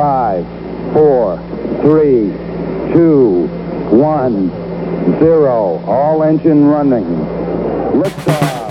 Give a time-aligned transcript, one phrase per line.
[0.00, 0.46] Five,
[0.94, 1.36] four,
[1.82, 2.32] three,
[2.90, 3.44] two,
[3.92, 4.48] one,
[5.20, 5.76] zero.
[5.86, 7.04] All engine running.
[7.92, 8.70] Liftoff.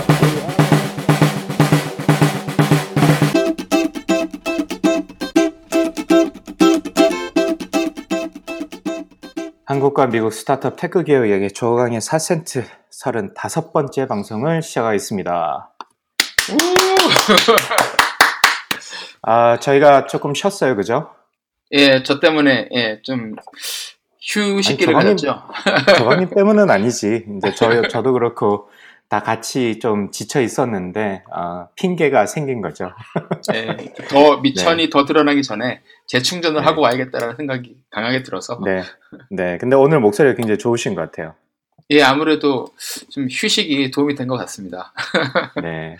[9.66, 15.76] 한국과 미국 스타트업 테크 기업에게 조강의 4센트 35번째 방송을 시작하겠습니다.
[19.22, 21.19] 아, 저희가 조금 쉬었어요, 그죠?
[21.72, 23.34] 예, 저 때문에 예, 좀
[24.22, 25.42] 휴식기를 아니, 가졌죠.
[25.98, 27.26] 조강님 때문은 아니지.
[27.38, 28.68] 이제 저, 저도 그렇고
[29.08, 32.92] 다 같이 좀 지쳐 있었는데 아, 핑계가 생긴 거죠.
[33.54, 33.76] 예,
[34.08, 36.64] 더 미천이 더 드러나기 전에 재충전을 네.
[36.64, 38.82] 하고 와야겠다라는 생각이 강하게 들어서 네,
[39.30, 39.58] 네.
[39.58, 41.34] 근데 오늘 목소리가 굉장히 좋으신 것 같아요.
[41.90, 42.68] 예, 아무래도
[43.10, 44.92] 좀 휴식이 도움이 된 것 같습니다.
[45.60, 45.96] 네.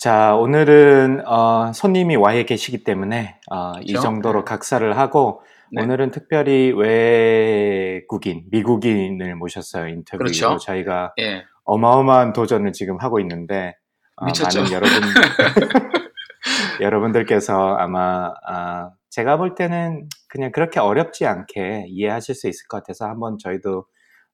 [0.00, 4.00] 자, 오늘은 어, 손님이 와 계시기 때문에 어, 이 그렇죠.
[4.00, 5.82] 정도로 각사를 하고 네.
[5.82, 9.88] 오늘은 특별히 외국인, 미국인을 모셨어요.
[9.88, 10.56] 인터뷰로 그렇죠.
[10.56, 13.76] 저희가 예, 어마어마한 도전을 지금 하고 있는데
[14.16, 14.24] 어.
[14.24, 14.90] 많은 여러분
[16.80, 23.04] 여러분들께서 아마 아, 제가 볼 때는 그냥 그렇게 어렵지 않게 이해하실 수 있을 것 같아서
[23.04, 23.84] 한번 저희도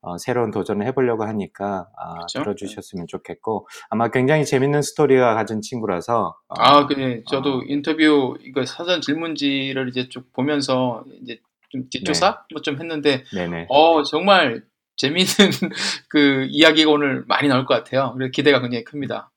[0.07, 2.39] 어, 새로운 도전을 해보려고 하니까 아, 그렇죠.
[2.39, 7.63] 들어주셨으면 좋겠고 아마 굉장히 재밌는 스토리가 가진 친구라서 어, 아, 그 저도 어.
[7.67, 11.41] 인터뷰 이거 사전 질문지를 이제 쭉 보면서 이제
[11.71, 14.63] 좀 뒷조사 뭐좀 했는데 네네 어 정말
[14.97, 15.51] 재미있는
[16.09, 18.13] 그 이야기가 오늘 많이 나올 것 같아요.
[18.17, 19.33] 그래서 기대가 굉장히 큽니다.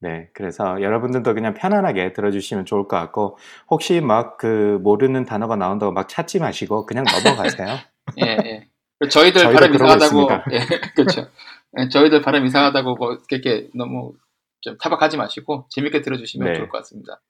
[0.00, 3.38] 네 그래서 여러분들도 그냥 편안하게 들어주시면 좋을 것 같고
[3.70, 7.78] 혹시 막 그 모르는 단어가 나온다고 막 찾지 마시고 그냥 넘어가세요.
[8.26, 8.71] 예, 예.
[9.08, 10.28] 저희들 발음 이상하다고.
[10.52, 10.58] 예,
[10.94, 11.26] 그렇죠.
[11.78, 14.12] 예, 저희들 발음 이상하다고 뭐 이렇게 너무
[14.60, 16.54] 좀 타박하지 마시고 재밌게 들어주시면 네.
[16.58, 17.20] 좋을 것 같습니다.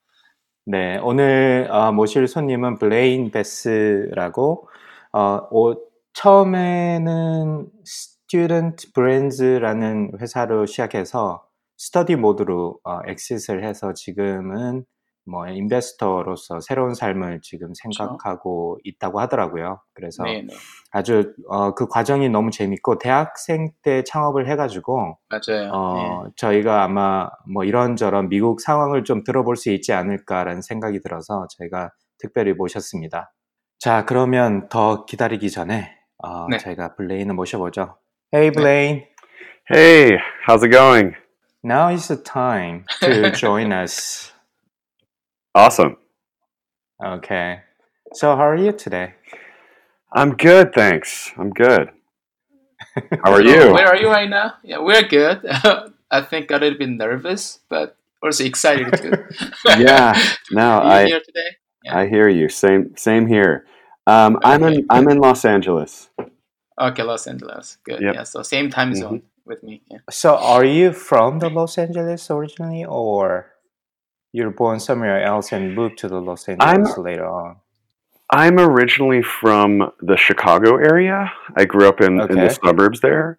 [0.67, 4.69] 네, 오늘 어, 모실 손님은 블레인 베스라고
[5.13, 5.75] 어, 오-
[6.15, 11.45] 처음에는 스튜던트 브랜드라는 회사로 시작해서
[11.79, 14.85] 스터디 모드로 어, 엑싯을 해서 지금은
[15.25, 19.81] 뭐 인베스터로서 새로운 삶을 지금 생각하고 있다고 하더라고요.
[19.95, 20.55] 그래서 네, 네,
[20.91, 25.71] 아주 어, 그 과정이 너무 재밌고 대학생 때 창업을 해가지고 맞아요.
[25.73, 31.93] 어, 저희가 아마 뭐 이런저런 미국 상황을 좀 들어볼 수 있지 않을까라는 생각이 들어서 저희가
[32.19, 33.33] 특별히 모셨습니다.
[33.79, 36.59] 자, 그러면 더 기다리기 전에 어, 네.
[36.59, 37.97] 저희가 블레인을 모셔보죠.
[38.33, 39.07] Hey, Blaine.
[39.71, 40.19] Hey,
[40.49, 41.15] how's it going?
[41.65, 44.32] Now is the time to join us.
[45.55, 45.97] Awesome.
[47.05, 47.61] Okay.
[48.15, 49.15] So, how are you today?
[50.13, 51.33] I'm good, thanks.
[51.39, 51.91] I'm good.
[53.25, 53.73] How are So, you?
[53.73, 54.55] Where are you right now?
[54.63, 55.41] Yeah, we're good.
[56.11, 59.13] I think a little bit nervous, but also excited too.
[59.79, 60.13] Yeah,
[60.51, 61.49] no, Are you I here today?
[61.91, 62.49] I hear you.
[62.51, 63.65] Same same here.
[64.07, 66.11] Um, I'm in I'm in Los Angeles.
[66.79, 67.79] Okay, Los Angeles.
[67.85, 68.03] Good.
[68.03, 68.15] Yep.
[68.15, 68.97] Yeah, so same time Mhm.
[68.99, 69.81] zone with me.
[69.91, 69.99] Yeah.
[70.11, 73.52] So, are you from the Los Angeles originally, or
[74.33, 77.57] you're born somewhere else and moved to the Los Angeles later on?
[78.31, 81.31] I'm originally from the Chicago area.
[81.55, 83.37] I grew up in, in the suburbs there,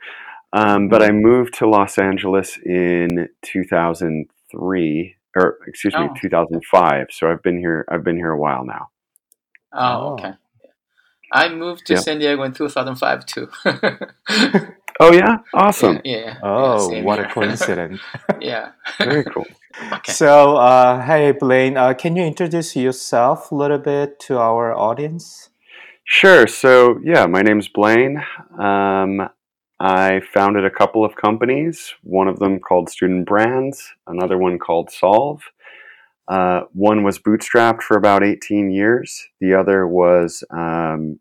[0.53, 6.13] um, but I moved to Los Angeles in 2003, or excuse me, Oh.
[6.21, 7.07] 2005.
[7.09, 7.85] So I've been here.
[7.89, 8.89] I've been here a while now.
[9.73, 10.13] Oh, Oh.
[10.13, 10.33] okay.
[11.31, 12.03] I moved to Yep.
[12.03, 13.49] San Diego in 2005 too.
[14.99, 16.01] Oh yeah, awesome.
[16.03, 16.37] Yeah, yeah.
[16.43, 17.99] Oh, same what a coincidence.
[18.39, 18.71] yeah.
[18.97, 19.45] Very cool.
[19.91, 20.11] Okay.
[20.11, 25.49] So, uh, hey, Blaine, uh, can you introduce yourself a little bit to our audience?
[26.03, 26.45] Sure.
[26.45, 28.23] So, yeah, my name's Blaine.
[28.59, 29.27] Um,
[29.79, 34.91] I founded a couple of companies, one of them called Student Brands, another one called
[34.91, 35.41] Solve.
[36.27, 41.19] Uh, one was bootstrapped for about 18 years, the other was um,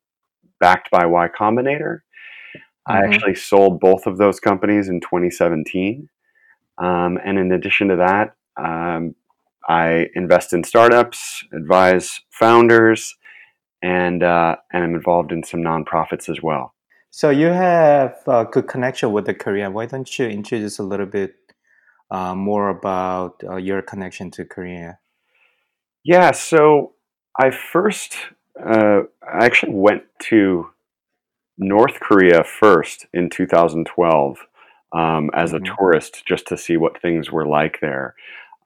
[0.61, 2.01] backed by Y Combinator.
[2.87, 3.05] I Mhm.
[3.05, 6.09] actually sold both of those companies in 2017.
[6.79, 9.15] Um, and in addition to that, um,
[9.69, 13.17] I invest in startups, advise founders,
[13.83, 16.75] and uh, and I'm involved in some nonprofits as well.
[17.11, 19.71] So, you have a good connection with the Korea.
[19.71, 21.35] Why don't you introduce a little bit
[22.11, 24.99] uh, more about uh, your connection to Korea?
[26.05, 26.95] Yeah, so
[27.39, 28.17] I first
[28.59, 30.72] uh, I actually went to
[31.59, 34.39] North Korea first in 2012
[34.95, 35.77] um, as a Mhm.
[35.77, 38.15] tourist just to see what things were like there.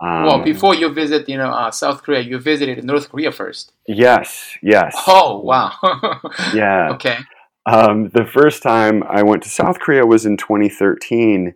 [0.00, 3.72] Um, well, before you visit, you know, uh, South Korea, you visited North Korea first.
[3.86, 5.72] yes, yes, Oh, wow.
[6.54, 6.90] yeah.
[6.92, 7.18] okay.
[7.64, 11.54] Um, the first time I went to South Korea was in 2013,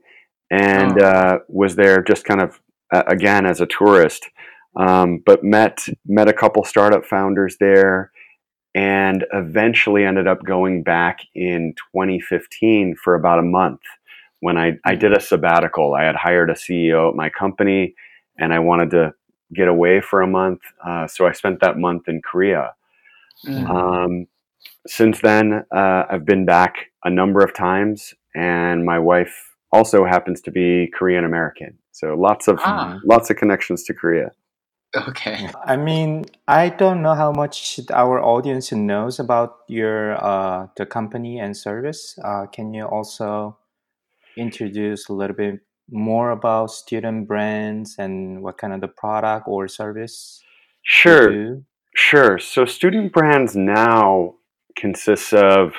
[0.51, 1.07] and Oh.
[1.07, 2.61] uh, was there just kind of
[2.93, 4.29] uh, again as a tourist.
[4.77, 8.11] um, but met met a couple startup founders there,
[8.75, 13.81] and eventually ended up going back in 2015 for about a month
[14.41, 15.95] when I, I did a sabbatical.
[15.95, 17.95] I had hired a CEO at my company,
[18.39, 19.15] and I wanted to
[19.55, 22.75] get away for a month, uh, so I spent that month in Korea.
[23.47, 23.69] Mm.
[23.69, 24.27] Um,
[24.87, 29.35] since then, uh, I've been back a number of times, and my wife
[29.73, 31.79] also happens to be Korean American.
[31.93, 32.99] So lots of Ah.
[33.05, 34.31] lots of connections to Korea.
[34.97, 35.49] Okay.
[35.65, 41.39] I mean, I don't know how much our audience knows about your uh, the company
[41.39, 42.19] and service.
[42.25, 43.57] Uh, can you also
[44.37, 45.61] introduce a little bit
[45.91, 50.43] more about student brands and what kind of the product or service
[50.83, 51.63] Sure,
[51.95, 52.39] sure.
[52.39, 54.35] So student brands now
[54.77, 55.75] consists of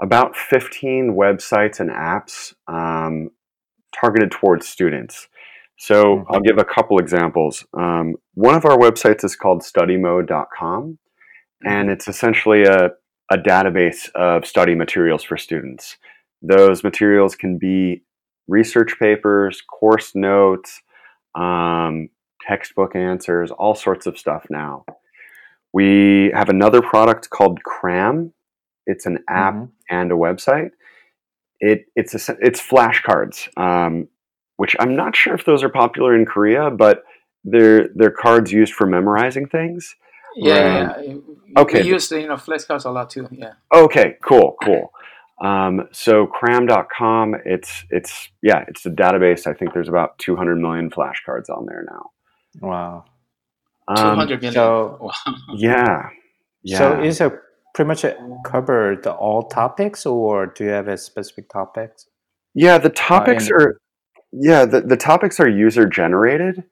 [0.00, 3.30] about 15 websites and apps um,
[3.98, 5.28] targeted towards students.
[5.82, 6.26] So Mhm.
[6.30, 7.66] I'll give a couple examples.
[7.74, 10.98] Um, one of our websites is called studymode.com,
[11.64, 12.92] and it's essentially a,
[13.32, 15.96] a database of study materials for students.
[16.40, 18.04] Those materials can be
[18.46, 20.80] research papers, course notes,
[21.34, 22.10] um,
[22.46, 24.84] textbook answers, all sorts of stuff now.
[25.72, 28.32] We have another product called Cram.
[28.86, 29.70] It's an app Mhm.
[29.90, 30.70] and a website.
[31.58, 34.06] It it's a, it's flashcards, um,
[34.62, 36.96] which I'm not sure if those are popular in Korea, but
[37.52, 39.82] they're they're cards used for memorizing things.
[40.36, 41.08] Yeah, Right.
[41.08, 41.62] yeah.
[41.62, 41.82] Okay.
[41.82, 43.24] We use you know flashcards a lot too.
[43.44, 43.54] Yeah.
[43.84, 44.84] Okay, cool, cool.
[45.50, 48.12] Um, so cram.com, it's it's
[48.50, 49.42] yeah, it's a database.
[49.50, 52.04] I think there's about 200 million flashcards on there now.
[52.68, 53.04] Wow.
[53.96, 54.54] Two Um, hundred million.
[54.54, 55.34] so- Wow.
[55.68, 56.08] yeah,
[56.62, 56.78] yeah.
[56.78, 57.32] So is it
[57.74, 58.04] pretty much
[58.52, 62.06] cover the all topics, or do you have a specific topics?
[62.54, 63.68] Yeah, the topics and- are
[64.32, 66.64] yeah, the, the topics are user generated.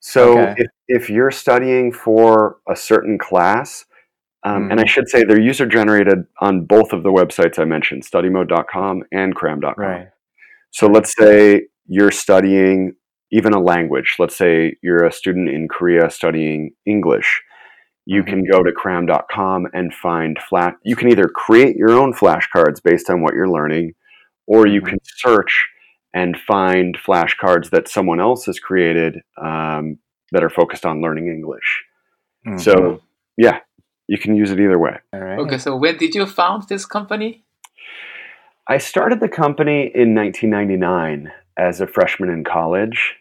[0.00, 0.54] So Okay.
[0.56, 3.84] if, if you're studying for a certain class,
[4.44, 4.88] um, and I Mhm.
[4.88, 9.74] should say they're user generated on both of the websites I mentioned, studymode.com and cram.com.
[9.76, 10.08] Right.
[10.70, 12.94] So let's say you're studying
[13.32, 14.16] even a language.
[14.18, 17.42] Let's say you're a student in Korea studying English.
[18.06, 20.74] You can go to cram.com and find flat.
[20.84, 23.92] You can either create your own flashcards based on what you're learning,
[24.46, 24.86] or you Mhm.
[24.88, 25.68] can search
[26.12, 29.98] and find flashcards that someone else has created um,
[30.32, 31.84] that are focused on learning English.
[32.46, 32.60] Mhm.
[32.60, 33.00] So,
[33.36, 33.58] yeah,
[34.08, 34.98] you can use it either way.
[35.12, 35.38] all right.
[35.38, 35.58] Okay.
[35.58, 37.44] So when did you found this company?
[38.68, 43.16] I started the company in 1999 as a freshman in college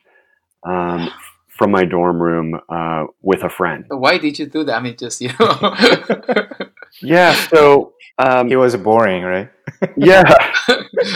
[0.64, 1.10] um,
[1.48, 3.86] from my dorm room uh, with a friend.
[3.90, 4.76] Why did you do that?
[4.78, 5.76] I mean, just you know.
[7.02, 9.50] Yeah, so um, It was boring, right?
[9.98, 10.24] yeah,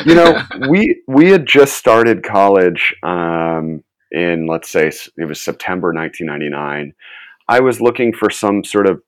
[0.05, 5.93] you know, we we had just started college um, in let's say it was September
[5.93, 6.93] 1999.
[7.49, 9.01] I was looking for some sort of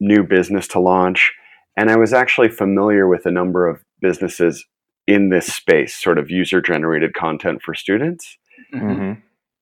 [0.00, 1.32] new business to launch,
[1.76, 4.64] and I was actually familiar with a number of businesses
[5.06, 8.36] in this space, sort of user generated content for students.
[8.74, 8.96] Mhm.
[8.96, 9.12] hmm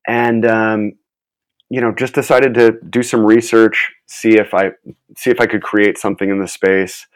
[0.09, 0.93] and um,
[1.69, 4.71] you know just decided to do some research see if i
[5.17, 7.07] see if i could create something in the space.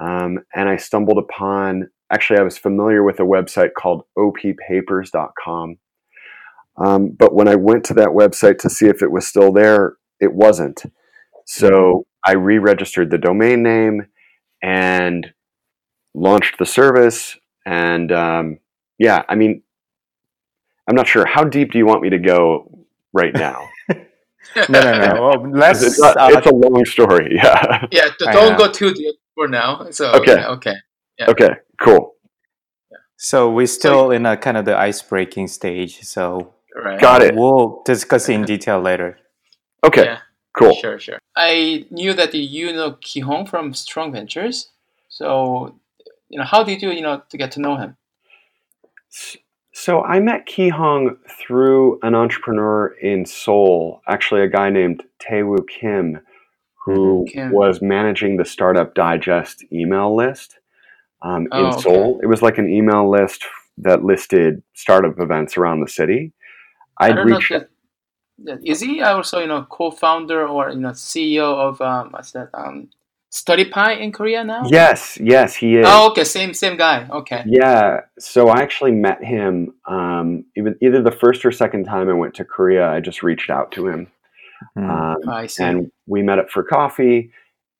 [0.00, 5.78] Um, and i stumbled upon actually i was familiar with a website called oppapers.com
[6.76, 9.96] um, but when i went to that website to see if it was still there
[10.20, 10.82] it wasn't.
[11.46, 14.06] So i re-registered the domain name
[14.62, 15.32] and
[16.12, 17.38] launched the service.
[17.66, 18.58] And um,
[18.98, 19.62] yeah i mean
[20.88, 21.26] i'm not sure.
[21.26, 23.69] How deep do you want me to go right now
[24.56, 25.22] No, no, no.
[25.22, 25.82] Well, let's.
[25.82, 27.38] it's, not- uh, it's a long story.
[27.42, 27.86] Yeah.
[27.92, 28.08] Yeah.
[28.18, 29.90] Don't go too deep for now.
[29.90, 30.36] So Okay.
[30.36, 30.74] yeah, okay.
[31.28, 31.50] Okay.
[31.80, 32.14] Cool.
[33.16, 36.00] so we're still in a kind of the ice breaking stage.
[36.02, 37.00] So Right.
[37.00, 37.34] Got it.
[37.34, 39.18] we'll discuss in detail later.
[39.84, 40.04] Okay.
[40.04, 40.18] Yeah.
[40.58, 40.74] Cool.
[40.74, 41.18] Sure, sure.
[41.36, 44.70] I knew that you know Ki Hong from Strong Ventures.
[45.08, 45.74] So,
[46.28, 47.96] you know, how did you, you know, to get to know him?
[49.80, 55.64] So I met Ki Hong through an entrepreneur in Seoul, actually a guy named Taewoo
[55.66, 56.20] Kim,
[56.84, 57.50] who Kim.
[57.50, 60.58] was managing the Startup Digest email list
[61.22, 61.80] um, Oh, in okay.
[61.80, 62.20] Seoul.
[62.22, 63.42] It was like an email list
[63.78, 66.34] that listed startup events around the city.
[66.98, 67.36] I I'd don't know.
[67.36, 67.70] reached That,
[68.44, 72.50] that, is he also, you know, co-founder or you know CEO of um, what's that?
[72.52, 72.90] Um,
[73.32, 74.62] StudyPie in Korea now?
[74.66, 75.86] Yes, yes, he is.
[75.88, 76.24] Oh, okay.
[76.24, 77.06] Same, same guy.
[77.10, 77.44] Okay.
[77.46, 82.12] Yeah, so I actually met him um, even either the first or second time I
[82.14, 82.88] went to Korea.
[82.90, 84.08] I just reached out to him,
[84.76, 84.90] Hmm.
[84.90, 85.62] um, Oh, I see.
[85.64, 87.30] and we met up for coffee.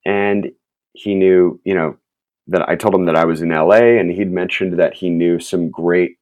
[0.06, 0.52] And
[0.92, 1.96] he knew, you know,
[2.46, 5.38] that I told him that I was in LA, and he'd mentioned that he knew
[5.40, 6.16] some great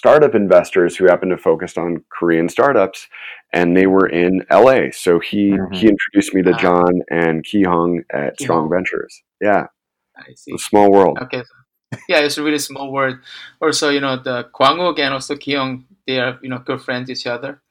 [0.00, 3.08] startup investors who happened to focus on Korean startups,
[3.52, 4.90] and they were in LA.
[5.04, 5.74] So he Mhm.
[5.78, 6.52] he introduced me to.
[6.64, 8.68] John and Ki Hong at Strong.
[8.76, 9.14] Ventures.
[9.40, 9.64] Yeah,
[10.16, 10.52] I see.
[10.54, 11.18] a small world.
[11.24, 11.42] Okay.
[12.08, 13.16] Yeah, it's a really small world.
[13.62, 17.26] Also, you know, the Kwanguk and also Ki-hong, they are, you know, good friends each
[17.26, 17.62] other.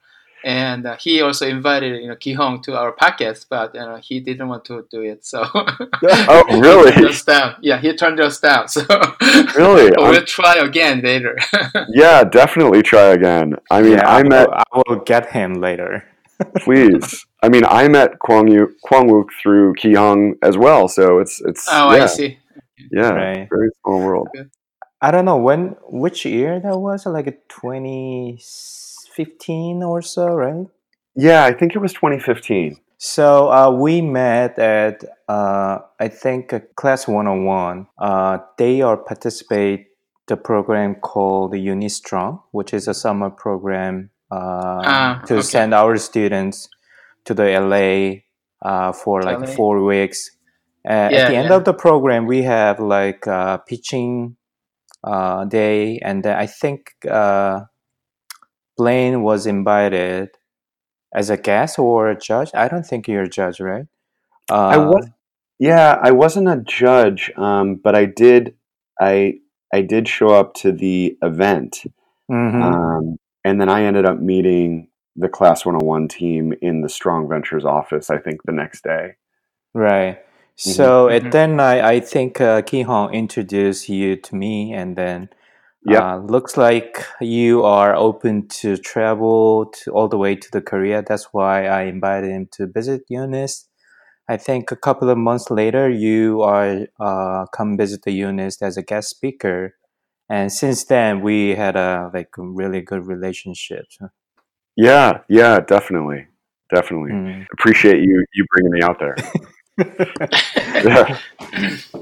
[0.46, 4.20] And uh, he also invited, you know, Ki-hong to our podcast, but you know, he
[4.20, 5.26] didn't want to do it.
[5.26, 6.92] So Oh, really?
[6.94, 7.56] he us down.
[7.62, 8.68] Yeah, he turned us down.
[8.68, 8.82] So
[9.58, 9.90] Really?
[9.96, 11.36] but I'm- we'll try again later.
[11.90, 13.56] yeah, definitely try again.
[13.72, 16.04] I mean, yeah, I met will, I will get him later.
[16.60, 17.26] please.
[17.42, 20.88] I mean, I met Kwang Yu Kwang Wook through Ki Hong as well.
[20.88, 22.38] So it's it's oh, yeah, I see.
[22.92, 23.48] yeah, Right.
[23.50, 24.28] very small world.
[25.02, 27.48] I don't know when which year that was, like
[29.16, 30.68] 2015 or so, right?
[31.16, 32.78] Yeah, I think it was 2015.
[32.98, 37.88] So uh, we met at uh, I think uh, class 101.
[37.98, 39.88] Uh, they are participate
[40.28, 45.42] the program called Unistrong, which is a summer program uh, Ah, to okay.
[45.44, 46.68] send our students
[47.26, 48.24] to the LA
[48.68, 49.46] uh, for like LA.
[49.56, 50.32] four weeks.
[50.88, 51.56] Uh, Yeah, at the end yeah.
[51.58, 54.38] of the program, we have like uh, pitching
[55.04, 57.62] uh, day, and then I think uh,
[58.78, 60.30] Blaine was invited
[61.14, 62.52] as a guest or a judge.
[62.54, 63.86] I don't think you're a judge, right?
[64.52, 65.08] Uh, I was
[65.58, 68.56] yeah, I wasn't a judge, um, but I did
[69.00, 69.40] I
[69.74, 71.84] I did show up to the event,
[72.30, 72.62] mhm.
[72.62, 77.64] um, and then I ended up meeting the Class 101 team in the Strong Ventures
[77.64, 78.10] office.
[78.10, 79.14] I think the next day.
[79.74, 80.20] Right.
[80.58, 81.16] So Mhm.
[81.16, 85.30] at then I, I think uh, Ki Hong introduced you to me, and then
[85.86, 86.16] Yeah.
[86.16, 91.04] uh, looks like you are open to travel to all the way to the Korea.
[91.08, 93.68] That's why I invited him to visit UNIST.
[94.28, 98.78] I think a couple of months later, you are uh, come visit the UNIST as
[98.78, 99.76] a guest speaker,
[100.28, 103.86] and since then we had a like really good relationship.
[104.76, 106.26] Yeah, yeah, definitely,
[106.74, 107.12] definitely.
[107.12, 107.46] Mm.
[107.54, 109.16] Appreciate you you bringing me out there.
[110.84, 111.20] Yeah.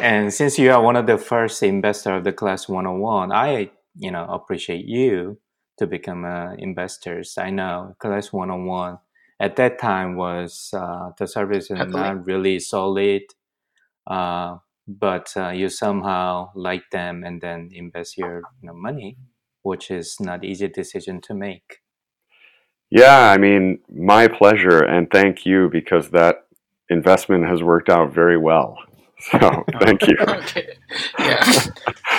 [0.00, 4.10] And since you are one of the first investor of the class 101, I, you
[4.10, 5.38] know, appreciate you
[5.76, 7.34] to become uh, investors.
[7.36, 8.98] I know class 101
[9.40, 13.22] at that time was uh, the service is not really solid,
[14.06, 14.56] uh,
[14.88, 19.18] but uh, you somehow like them and then invest your you know, money,
[19.62, 21.80] which is not easy decision to make.
[22.90, 26.46] Yeah, I mean, my pleasure, and thank you because that
[26.88, 28.78] investment has worked out very well.
[29.20, 30.16] So thank you.
[30.20, 30.76] okay.
[31.18, 31.52] Yeah.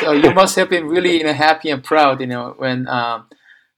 [0.01, 3.27] so you must have been really you know, happy and proud, you know, when um,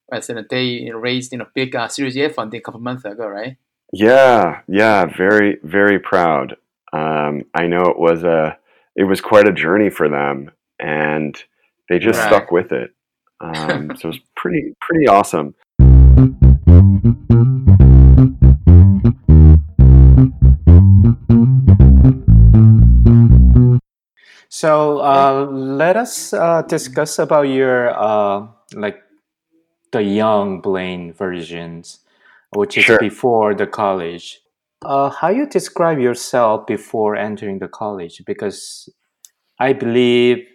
[0.08, 2.62] when you know, they you know, raised you know big uh, Series A funding a
[2.62, 3.58] couple months ago, right?
[3.92, 6.56] Yeah, yeah, very, very proud.
[6.92, 8.58] Um, I know it was a,
[8.96, 11.36] it was quite a journey for them, and
[11.90, 12.28] they just Right.
[12.28, 12.92] stuck with it.
[13.40, 15.54] Um, so it was pretty, pretty awesome.
[24.50, 29.02] So uh, let us uh, discuss about your uh, like
[29.92, 32.00] the young Blaine versions,
[32.56, 32.98] which is Sure.
[33.00, 34.42] before the college.
[34.86, 38.22] Uh, how you describe yourself before entering the college?
[38.26, 38.90] Because
[39.60, 40.46] I believe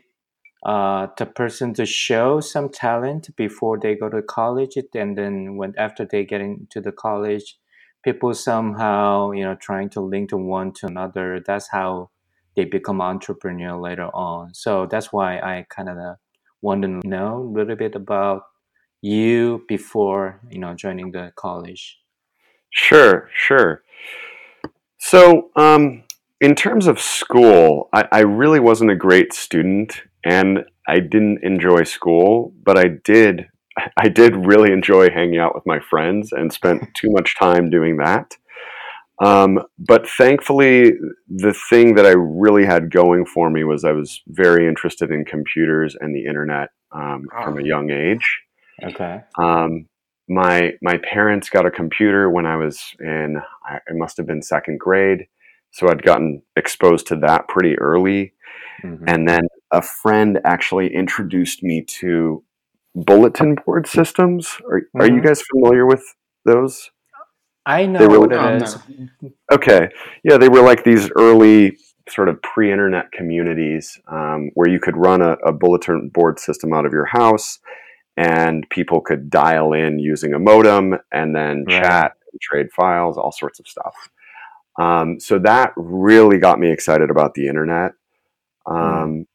[0.66, 5.73] uh, the person to show some talent before they go to college, and then when
[5.78, 7.57] after they get into the college,
[8.04, 11.40] people somehow you know trying to link to one to another.
[11.45, 12.11] That's how
[12.59, 14.53] they become entrepreneur later on.
[14.53, 16.17] So that's why I kind of
[16.61, 18.43] want to know a little bit about
[19.00, 21.99] you before you know joining the college.
[22.71, 23.83] Sure, sure.
[24.99, 26.03] So, um,
[26.41, 31.85] in terms of school, I, I really wasn't a great student, and I didn't enjoy
[31.85, 33.47] school, but I did.
[33.97, 37.99] I did really enjoy hanging out with my friends and spent too much time doing
[37.99, 38.37] that.
[39.21, 40.93] Um, but thankfully,
[41.29, 45.25] the thing that I really had going for me was I was very interested in
[45.25, 48.41] computers and the internet um, from a young age.
[48.85, 49.21] Okay.
[49.39, 49.87] Um,
[50.29, 54.79] my my parents got a computer when I was in I, must have been second
[54.79, 55.27] grade,
[55.73, 58.35] so I'd gotten exposed to that pretty early.
[58.85, 59.05] Mhm.
[59.09, 59.41] And then
[59.73, 62.45] a friend actually introduced me to
[62.95, 64.61] bulletin board systems.
[64.71, 65.25] Are are you Mhm.
[65.25, 66.05] guys familiar with
[66.45, 66.91] those?
[67.69, 68.79] I know were- what it Oh, is.
[69.53, 69.89] Okay,
[70.25, 71.77] yeah, they were like these early
[72.09, 76.87] sort of pre-internet communities um, where you could run a, a bulletin board system out
[76.87, 77.59] of your house,
[78.17, 81.83] and people could dial in using a modem and then Right.
[81.83, 83.95] chat and trade files, all sorts of stuff.
[84.79, 87.93] Um, so that really got me excited about the internet,
[88.67, 89.27] um,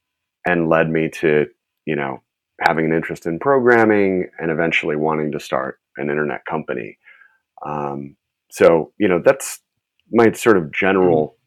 [0.46, 1.48] and led me to
[1.86, 2.22] you know
[2.62, 6.98] having an interest in programming and eventually wanting to start an internet company.
[7.66, 8.16] Um,
[8.54, 9.62] so, you know, that's
[10.12, 11.38] my sort of general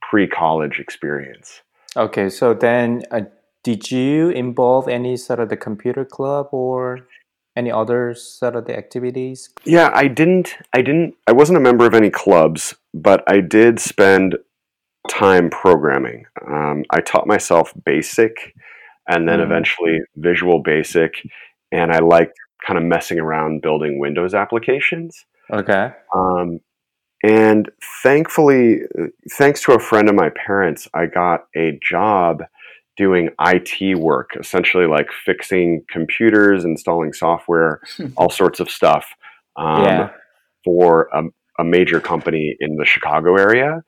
[0.00, 1.60] pre college experience.
[1.96, 3.22] Okay, so then uh,
[3.64, 7.08] did you involve any sort of the computer club or
[7.56, 9.50] any other sort of the activities?
[9.64, 10.54] Yeah, I didn't.
[10.72, 11.14] I didn't.
[11.26, 14.36] I wasn't a member of any clubs, but I did spend
[15.10, 16.26] time programming.
[16.46, 18.54] Um, I taught myself Basic,
[19.08, 19.46] and then Mm.
[19.46, 21.26] eventually Visual Basic,
[21.72, 25.26] and I liked kind of messing around building Windows applications.
[25.52, 25.90] Okay.
[26.14, 26.60] Um,
[27.22, 27.70] and
[28.02, 28.80] thankfully,
[29.32, 32.42] thanks to a friend of my parents, I got a job
[32.96, 37.80] doing IT work, essentially like fixing computers, installing software,
[38.16, 39.06] all sorts of stuff
[39.56, 40.10] um, Yeah.
[40.64, 41.22] for a,
[41.58, 43.82] a major company in the Chicago area.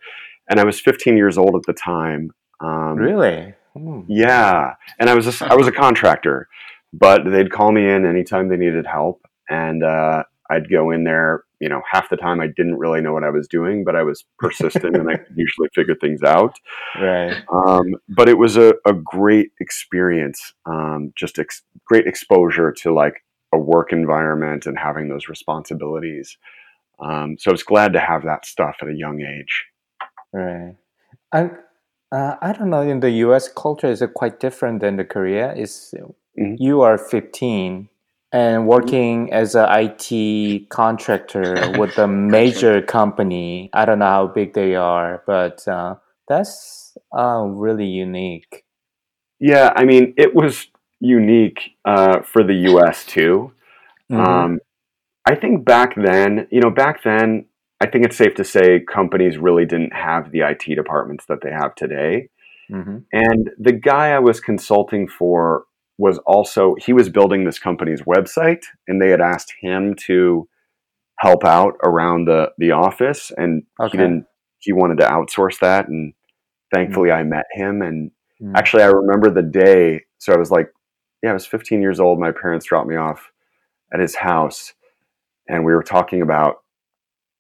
[0.50, 2.30] And I was 15 years old at the time.
[2.60, 3.54] Um, Really?
[3.74, 4.00] Hmm.
[4.08, 6.48] yeah, and I was a, I was a contractor,
[6.92, 11.44] but they'd call me in anytime they needed help, and uh, I'd go in there.
[11.60, 14.02] You know, half the time I didn't really know what I was doing, but I
[14.02, 16.54] was persistent and I could usually figure things out.
[17.00, 17.42] Right.
[17.52, 23.24] Um, but it was a, a great experience, um, just ex- great exposure to like
[23.52, 26.36] a work environment and having those responsibilities.
[27.00, 29.64] Um, so I was glad to have that stuff at a young age.
[30.32, 30.76] Right.
[31.32, 31.50] I
[32.10, 32.80] uh, I don't know.
[32.80, 35.52] In the U.S., culture is it quite different than the Korea.
[35.54, 35.94] Is
[36.38, 36.56] Mhm.
[36.58, 37.88] you are 15
[38.32, 42.06] and working as a IT contractor with a
[42.37, 43.70] major company.
[43.73, 45.97] I don't know how big they are, but uh,
[46.28, 48.64] that's uh, really unique.
[49.40, 50.66] Yeah, I mean, it was
[51.00, 53.04] unique uh, for the U.S.
[53.04, 53.52] too.
[54.11, 54.26] Mhm.
[54.26, 54.58] Um,
[55.25, 57.47] I think back then, you know, back then,
[57.80, 61.50] I think it's safe to say companies really didn't have the IT departments that they
[61.50, 62.28] have today.
[62.70, 63.04] Mhm.
[63.12, 65.64] And the guy I was consulting for
[65.98, 70.48] was also, he was building this company's website, and they had asked him to
[71.18, 73.32] help out around the, the office.
[73.36, 73.90] And Okay.
[73.92, 74.26] he didn't,
[74.58, 75.88] he wanted to outsource that.
[75.88, 76.14] And
[76.72, 77.82] thankfully, I met him.
[77.82, 78.52] And Mm.
[78.56, 80.02] actually, I remember the day.
[80.18, 80.70] So I was like,
[81.24, 82.20] yeah, I was 15 years old.
[82.20, 83.32] My parents dropped me off
[83.92, 84.74] at his house,
[85.48, 86.58] and we were talking about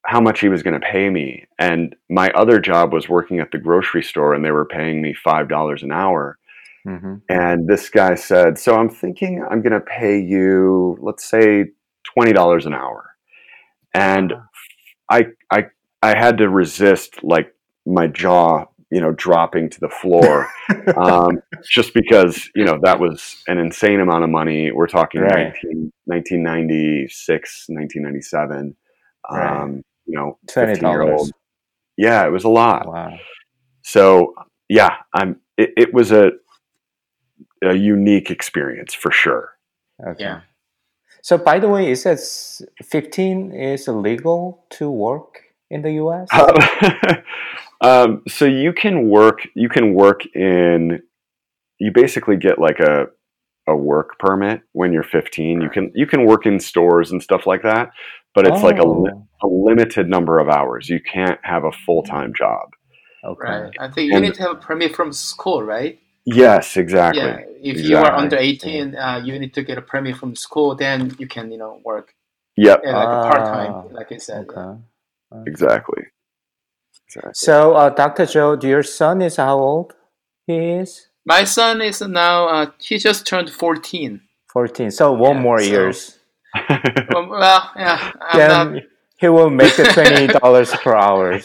[0.06, 1.46] how much he was going to pay me.
[1.58, 5.14] And my other job was working at the grocery store, and they were paying me
[5.14, 6.37] $5 an hour.
[6.88, 7.22] Mhm.
[7.28, 11.66] And this guy said, So I'm thinking I'm going to pay you, let's say,
[12.18, 13.10] $20 an hour.
[13.94, 14.32] And
[15.10, 15.66] I, I,
[16.02, 17.54] I had to resist like
[17.86, 20.48] my jaw, you know, dropping to the floor
[20.96, 24.72] um, just because, you know, that was an insane amount of money.
[24.72, 25.52] We're talking Right.
[25.64, 28.76] 19, 1996, 1997.
[29.30, 29.62] Right.
[29.62, 31.30] Um, you know, Twenty 15 year old.
[31.98, 32.86] Yeah, it was a lot.
[32.86, 33.18] Wow.
[33.82, 34.34] So
[34.68, 35.40] yeah, I'm.
[35.58, 36.30] It, it was a
[37.62, 39.50] a unique experience for sure.
[40.06, 40.24] Okay.
[40.24, 40.40] Yeah.
[41.22, 45.40] So, by the way, it says 15 is illegal to work
[45.70, 46.28] in the U.S.
[47.80, 49.40] um, so you can work.
[49.54, 51.00] You can work in.
[51.78, 53.06] You basically get like a
[53.66, 55.60] a work permit when you're 15.
[55.60, 57.90] You can you can work in stores and stuff like that,
[58.34, 60.88] but it's like a, li- Oh, a limited number of hours.
[60.88, 62.70] You can't have a full time job.
[63.24, 63.48] okay.
[63.48, 63.72] Right.
[63.78, 65.98] I think you And- need to have a permit from school, right?
[66.34, 67.22] Yes, exactly.
[67.22, 67.40] Yeah.
[67.72, 70.74] If you are under 18, uh, you need to get a permit from school.
[70.76, 72.14] Then you can, you know, work
[72.56, 74.46] Yep, yeah, like a part Ah, time, like I said.
[74.48, 74.80] Okay.
[75.46, 76.02] exactly.
[77.06, 77.32] Exactly.
[77.34, 78.26] So, uh, Dr.
[78.26, 79.94] Joe, do your son is how old
[80.46, 81.08] he is?
[81.24, 84.20] My son is now uh, he just turned 14.
[84.52, 84.90] 14.
[84.90, 86.18] So, one Yeah, more so- years.
[87.14, 88.82] Um, well, yeah, I'm Then not
[89.18, 91.38] he will make the $20 per hour.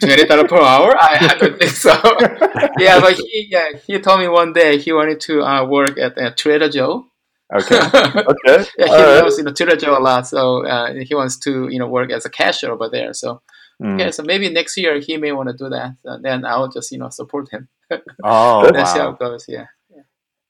[0.00, 0.94] twenty dollar per hour.
[0.98, 1.92] I, I don't think so.
[2.78, 6.16] yeah, but he yeah he told me one day he wanted to uh, work at
[6.18, 7.06] uh, Trader Joe.
[7.54, 7.76] Okay.
[8.32, 8.64] okay.
[8.78, 9.22] yeah, he All right.
[9.22, 12.10] loves you know Trader Joe a lot, so uh, he wants to you know work
[12.10, 13.12] as a cashier over there.
[13.14, 13.42] So
[13.82, 13.98] Mm.
[13.98, 15.96] yeah, so maybe next year he may want to do that.
[16.04, 17.66] And then I'll just you know support him.
[18.22, 19.46] Oh, Let's see how it goes.
[19.48, 19.66] Yeah.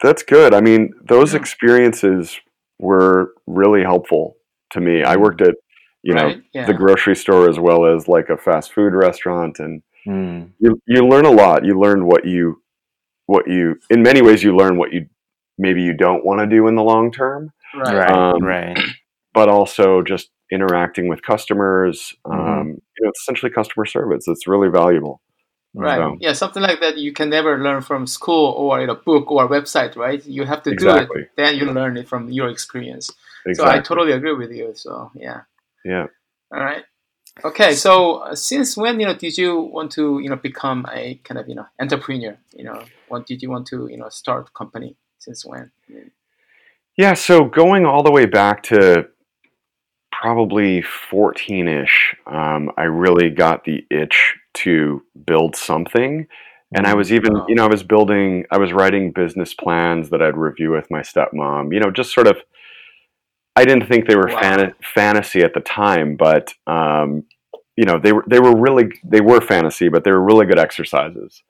[0.03, 0.53] That's good.
[0.53, 1.40] I mean, those Yeah.
[1.40, 2.38] experiences
[2.79, 4.37] were really helpful
[4.73, 5.03] to me.
[5.03, 5.55] I worked at,
[6.05, 6.43] you know, right.
[6.53, 6.67] Yeah.
[6.67, 10.51] the grocery store as well as like a fast food restaurant, and Mm.
[10.59, 11.64] you you learn a lot.
[11.64, 12.61] You learn what you
[13.27, 15.07] what you in many ways you learn what you
[15.57, 17.95] maybe you don't want to do in the long term, right.
[17.97, 18.77] Right, Um, right.
[19.33, 22.14] but also just interacting with customers.
[22.27, 22.35] Mhm.
[22.35, 24.29] Um, you know, it's essentially customer service.
[24.29, 25.23] It's really valuable.
[25.73, 25.97] Right.
[25.99, 29.31] So- Yeah, something like that you can never learn from school or in a book
[29.33, 30.23] or a website, right?
[30.27, 31.07] You have to Exactly.
[31.17, 33.11] do it, then you learn it from your experience.
[33.55, 34.73] So I totally agree with you.
[34.75, 35.40] So yeah.
[35.85, 36.07] Yeah.
[36.53, 36.85] All right.
[37.44, 37.75] Okay.
[37.75, 41.38] So uh, since when you know did you want to you know become a kind
[41.38, 42.37] of you know entrepreneur?
[42.57, 44.97] You know, when did you want to you know start a company?
[45.25, 45.70] since when?
[46.97, 49.09] Yeah, so going all the way back to
[50.12, 56.27] probably 14 ish, um, I really got the itch to build something.
[56.77, 60.20] And I was even, you know, I was building, I was writing business plans that
[60.20, 62.38] I'd review with my stepmom, you know, just sort of,
[63.57, 64.40] I didn't think they were Wow.
[64.40, 67.25] fan- fantasy at the time, but, um,
[67.77, 70.59] you know, they were, they were really, they were fantasy, but they were really good
[70.59, 71.43] exercises.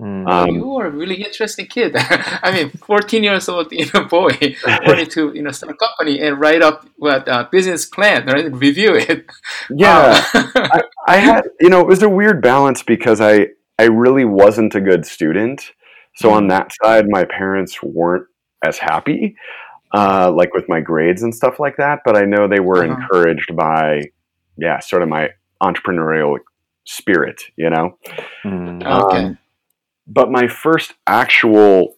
[0.00, 0.28] Mm.
[0.28, 1.94] Um, you are a really interesting kid.
[1.96, 4.30] I mean, 14 years old, you know, boy
[4.86, 8.46] wanted to, you know, start a company and write up what uh, business plan, right?
[8.46, 9.26] And review it.
[9.70, 10.24] yeah.
[10.34, 10.80] Wow.
[11.06, 14.80] I had, you know, it was a weird balance because I, I really wasn't a
[14.80, 15.72] good student.
[16.14, 18.26] So on that side, my parents weren't
[18.64, 19.34] as happy,
[19.92, 22.00] uh, like with my grades and stuff like that.
[22.04, 22.92] But I know they were Uh-huh.
[22.94, 24.02] encouraged by,
[24.56, 25.30] yeah, sort of my
[25.62, 26.38] entrepreneurial
[26.84, 27.96] spirit, you know.
[28.44, 28.82] Mm.
[28.84, 29.24] okay.
[29.24, 29.38] Um,
[30.06, 31.94] but my first actual,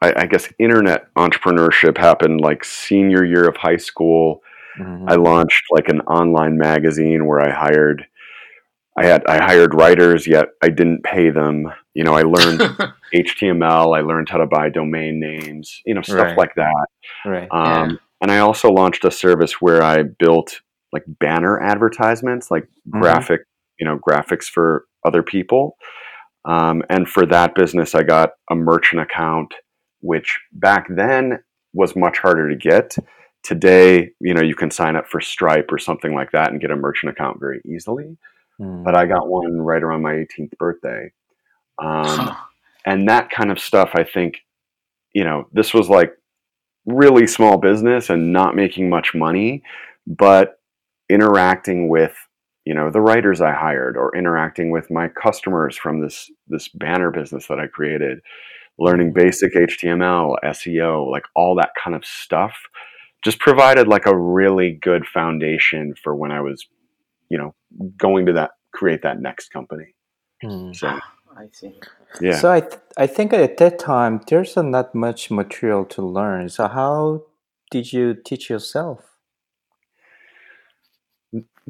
[0.00, 4.42] I, I guess, internet entrepreneurship happened like senior year of high school.
[4.78, 5.10] Mhm.
[5.10, 8.06] I launched like an online magazine where I hired
[8.98, 11.66] I had I hired writers yet I didn't pay them.
[11.94, 12.60] You know, I learned
[13.14, 16.36] HTML, I learned how to buy domain names, you know, stuff Right.
[16.38, 16.86] like that.
[17.24, 17.48] Right.
[17.50, 17.96] Um, Yeah.
[18.22, 20.60] and I also launched a service where I built
[20.92, 23.00] like banner advertisements, like Mhm.
[23.00, 23.40] graphic,
[23.78, 25.76] you know, graphics for other people.
[26.44, 29.54] Um, and for that business, I got a merchant account,
[30.00, 31.40] which back then
[31.74, 32.96] was much harder to get.
[33.42, 36.70] Today, you know, you can sign up for Stripe or something like that and get
[36.70, 38.16] a merchant account very easily.
[38.60, 38.84] Mm.
[38.84, 41.12] But I got one right around my 18th birthday.
[41.78, 42.36] Um,
[42.88, 44.38] and that kind of stuff i think
[45.12, 46.12] you know this was like
[46.86, 49.62] really small business and not making much money
[50.06, 50.58] but
[51.10, 52.16] interacting with
[52.64, 57.10] you know the writers i hired or interacting with my customers from this this banner
[57.10, 58.18] business that i created
[58.78, 62.54] learning basic html seo like all that kind of stuff
[63.22, 66.66] just provided like a really good foundation for when i was
[67.30, 67.54] you know
[67.96, 69.94] going to that create that next company
[70.44, 70.74] Mm.
[70.76, 70.88] so
[71.36, 71.74] I see.
[72.20, 76.48] yeah So I th- I think at that time there's not much material to learn.
[76.48, 77.24] So how
[77.70, 79.00] did you teach yourself?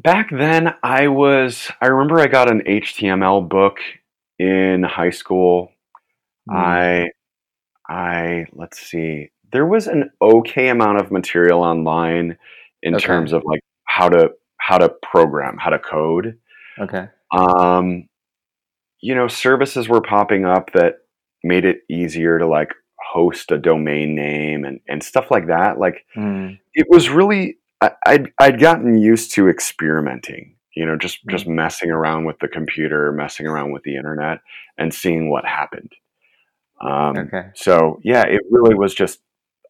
[0.01, 3.77] back then i was i remember i got an html book
[4.39, 5.71] in high school
[6.49, 6.55] Mm.
[6.55, 7.09] i
[7.89, 12.37] i let's see there was an okay amount of material online
[12.81, 13.05] in Okay.
[13.05, 16.37] terms of like how to how to program how to code
[16.79, 17.07] Okay.
[17.31, 18.07] um
[19.01, 20.99] you know services were popping up that
[21.43, 22.73] made it easier to like
[23.13, 26.59] host a domain name and and stuff like that like Mm.
[26.73, 31.91] it was really I, I'd, I'd gotten used to experimenting you know just just messing
[31.91, 34.39] around with the computer messing around with the internet
[34.77, 35.91] and seeing what happened
[36.81, 37.47] um, Okay.
[37.55, 39.19] so yeah it really was just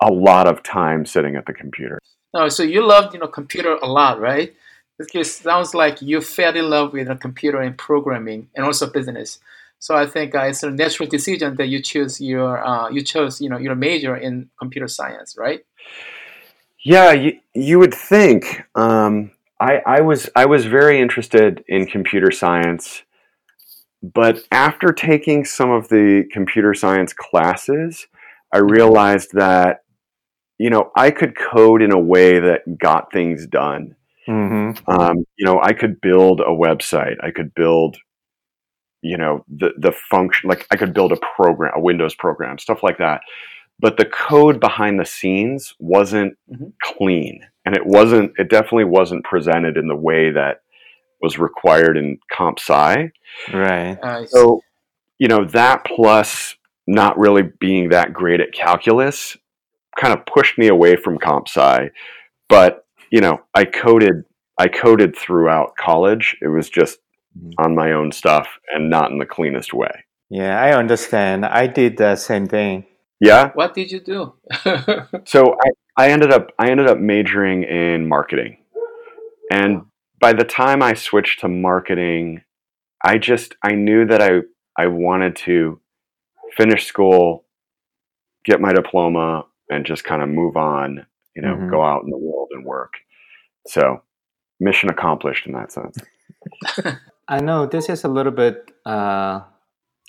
[0.02, 2.00] a lot of time sitting at the computer
[2.32, 4.54] Oh, so you loved, you know, computer a lot, right?
[5.00, 9.40] It sounds like you fell in love with a computer and programming, and also business.
[9.80, 13.40] So I think uh, it's a natural decision that you choose your, uh, you chose,
[13.40, 15.62] you know, your major in computer science, right?
[16.84, 22.32] yeah you, you would think um, I, I was i was very interested in computer
[22.32, 23.04] science
[24.02, 28.08] but after taking some of the computer science classes
[28.54, 29.84] i realized that
[30.58, 33.96] you know i could code in a way that got things done
[34.30, 37.16] hmm um, you know i could build a website.
[37.24, 37.98] I could build
[39.02, 42.84] you know the the function like i could build a program a windows program stuff
[42.84, 43.22] like that.
[43.82, 46.74] But the code behind the scenes wasn't Mhm.
[46.84, 47.46] clean.
[47.66, 50.62] And it wasn't it definitely wasn't presented in the way that
[51.22, 53.12] was required in comp sci.
[53.54, 53.98] Right.
[54.04, 54.62] Uh, so
[55.18, 56.56] you know that plus
[56.88, 59.38] not really being that great at calculus
[59.98, 61.90] kind of pushed me away from comp sci.
[62.50, 64.24] But you know i coded
[64.58, 67.00] i coded throughout college it was just
[67.38, 67.54] Mhm.
[67.60, 69.92] on my own stuff and not in the cleanest way
[70.32, 71.46] Yeah, I understand.
[71.46, 72.86] I did the same thing.
[73.20, 74.34] yeah what did you do?
[75.26, 75.70] so I,
[76.04, 78.58] I ended up i ended up majoring in marketing
[79.52, 79.84] and
[80.20, 82.42] by the time i switched to marketing
[83.06, 84.32] i just i knew that i
[84.84, 85.80] i wanted to
[86.58, 87.46] finish school
[88.46, 91.06] get my diploma and just kind of move on
[91.40, 91.72] you know Mhm.
[91.72, 92.94] go out in the world and work
[93.68, 94.02] so
[94.60, 95.98] mission accomplished in that sense
[97.28, 99.42] I know this is a little bit uh,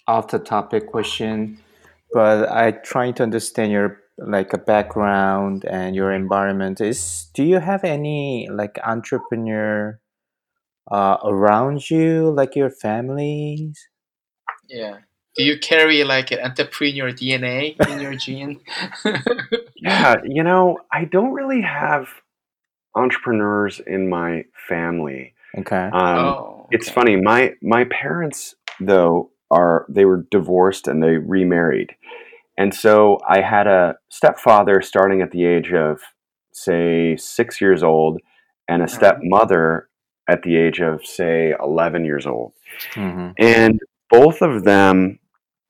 [0.07, 1.59] off the topic question,
[2.13, 6.81] but I trying to understand your like a background and your environment.
[6.81, 10.01] Is do you have any like entrepreneur
[10.91, 13.79] uh, around you, like your families?
[14.69, 14.99] yeah.
[15.37, 18.61] Do you carry like an entrepreneur DNA in your gene?
[19.77, 22.09] yeah, you know, I don't really have
[22.95, 25.35] entrepreneurs in my family.
[25.59, 25.91] Okay.
[25.93, 27.17] Um, oh, It's funny.
[27.17, 31.95] My my parents though are they were divorced and they remarried,
[32.59, 36.01] and so I had a stepfather starting at the age of
[36.53, 38.21] say six years old,
[38.69, 38.91] and a Mhm.
[38.91, 39.89] stepmother
[40.29, 42.53] at the age of say eleven years old,
[42.95, 45.20] hmm and both of them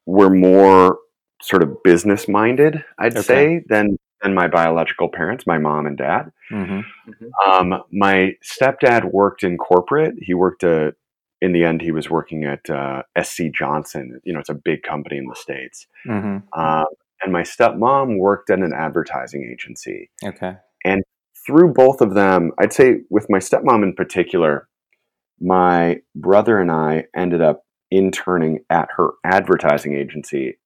[0.07, 0.99] were more
[1.43, 3.23] sort of business minded, I'd Okay.
[3.23, 6.31] say, than than my biological parents, my mom and dad.
[6.51, 7.31] hmm Mhm.
[7.47, 10.15] Um, my stepdad worked in corporate.
[10.21, 10.93] He worked uh
[11.41, 14.21] in the end, he was working at uh, SC Johnson.
[14.25, 15.87] You know, it's a big company in the states.
[16.05, 16.85] hmm Um,
[17.23, 20.11] and my stepmom worked at an advertising agency.
[20.25, 20.57] Okay.
[20.85, 21.03] And
[21.47, 24.69] through both of them, I'd say with my stepmom in particular,
[25.41, 30.57] my brother and I ended up interning at her advertising agency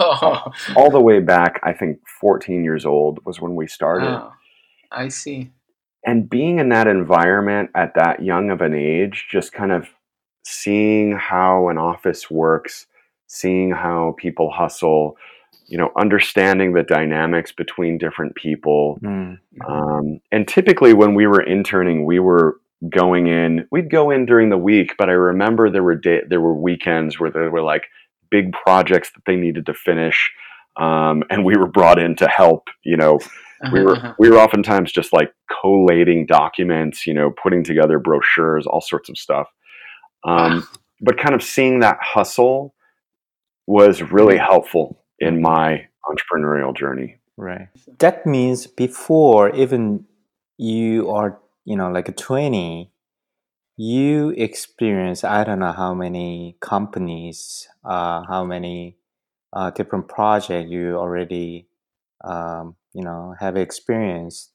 [0.00, 1.58] Oh, all the way back.
[1.62, 4.08] I think 14 years old was when we started.
[4.08, 4.32] oh,
[4.92, 5.50] I see.
[6.06, 9.88] and being in that environment at that young of an age just kind of
[10.44, 12.86] seeing how an office works
[13.26, 15.16] seeing how people hustle
[15.66, 19.38] you know understanding the dynamics between different people Mm.
[19.66, 23.66] um, and typically when we were interning we were going in.
[23.70, 27.18] We'd go in during the week but i remember there were day, there were weekends
[27.18, 27.84] where there were like
[28.30, 30.30] big projects that they needed to finish
[30.76, 33.18] um, and we were brought in to help you know.
[33.72, 34.14] We were uh-huh.
[34.18, 39.16] we were oftentimes just like collating documents you know putting together brochures all sorts of
[39.16, 39.48] stuff.
[40.24, 40.66] Um,
[41.00, 42.74] but kind of seeing that hustle
[43.66, 47.16] was really helpful in my entrepreneurial journey.
[47.36, 47.68] Right.
[47.98, 50.04] That means before even
[50.56, 52.92] you are, you know, like a 20,
[53.76, 58.96] you experience, I don't know how many companies, uh, how many
[59.52, 61.68] uh, different projects you already,
[62.24, 64.52] um, you know, have experienced.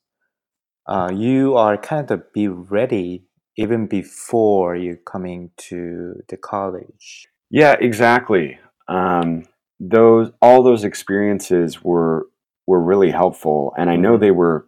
[0.87, 3.25] Uh, you are kind of be ready
[3.57, 7.27] even before you coming to the college.
[7.49, 9.45] yeah exactly um,
[9.79, 12.27] those all those experiences were
[12.67, 14.21] were really helpful and i know Mhm.
[14.21, 14.67] they were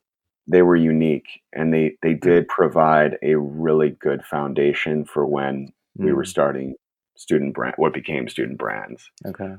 [0.52, 6.14] they were unique and they they did provide a really good foundation for when we
[6.14, 6.76] were Mm, starting
[7.16, 9.56] student brand what became student brands okay.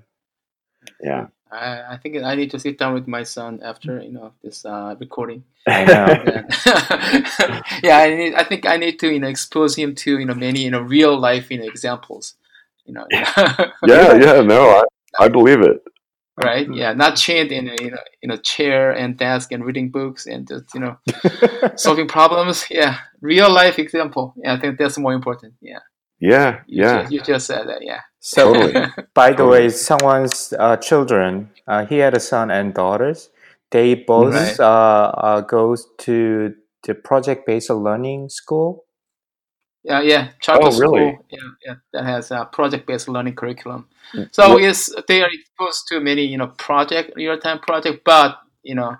[1.03, 4.33] yeah I, I think I need to sit down with my son after you know
[4.43, 5.45] this uh, recording.
[5.69, 6.25] I know.
[7.83, 8.35] Yeah, I need.
[8.35, 10.81] I think I need to you know expose him to you know many you know
[10.81, 12.35] real life you know examples.
[12.87, 13.07] You know.
[13.13, 15.83] yeah yeah no i, I believe it
[16.37, 16.67] right.
[16.73, 20.27] Yeah, not chained in a you know in a chair and desk and reading books
[20.27, 20.97] and just you know
[21.77, 22.67] solving problems.
[22.71, 24.35] Yeah, real life example.
[24.37, 25.55] Yeah, I think that's more important.
[25.61, 25.81] Yeah.
[26.21, 27.83] yeah You yeah Just, you just said that.
[27.83, 28.01] Yeah.
[28.21, 28.87] So, Totally.
[29.15, 33.31] by the way, someone's uh, children, uh, he had a son and daughters.
[33.73, 34.61] They both Right.
[34.61, 36.55] uh, uh, goes to
[36.87, 38.85] the project-based learning school.
[39.85, 41.13] Yeah, yeah, charter Oh, really?
[41.13, 41.27] school.
[41.31, 43.89] Yeah, yeah, that has a project-based learning curriculum.
[44.15, 44.29] Mm.
[44.33, 48.77] So What- yes, they are exposed to many, you know, project real-time project, but you
[48.77, 48.97] know,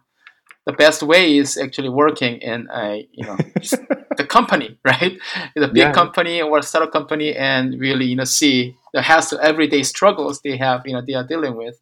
[0.67, 3.37] the best way is actually working in a, you know,
[4.17, 5.19] the company, right?
[5.55, 5.93] The big Yeah.
[5.93, 10.57] company or a startup company, and really, you know, see the hassle, everyday struggles they
[10.57, 11.79] have, you know, they are dealing with.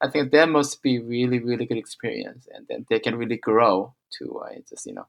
[0.00, 3.94] I think that must be really, really good experience, and then they can really grow
[4.18, 5.06] to uh, just, you know,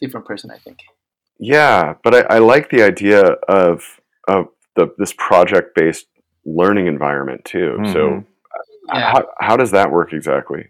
[0.00, 0.50] different person.
[0.50, 0.78] I think.
[1.40, 3.82] Yeah, but I, I like the idea of
[4.28, 6.06] of the this project based
[6.44, 7.78] learning environment too.
[7.86, 8.26] So Mhm.
[8.94, 9.12] Yeah.
[9.12, 10.68] how how does that work exactly?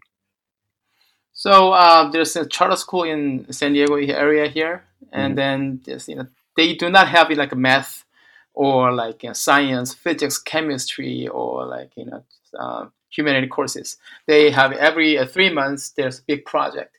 [1.33, 5.37] So uh, there's a charter school in San Diego area here, and Mhm.
[5.37, 8.05] then there's, you know they do not have like math
[8.55, 12.23] or like you know, science, physics, chemistry, or like you know
[12.59, 13.97] uh, humanity courses.
[14.27, 16.99] They have every uh, three months there's a big project,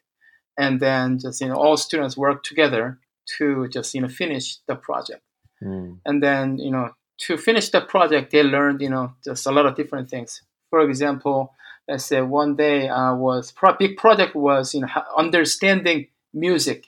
[0.58, 3.00] and then just you know all students work together
[3.38, 5.22] to just you know finish the project
[5.64, 6.00] Mm.
[6.08, 6.90] and then you know
[7.20, 10.42] to finish the project they learned you know just a lot of different things
[10.72, 11.54] for example
[11.88, 16.88] let's say one day uh, was pro- big project was you know understanding music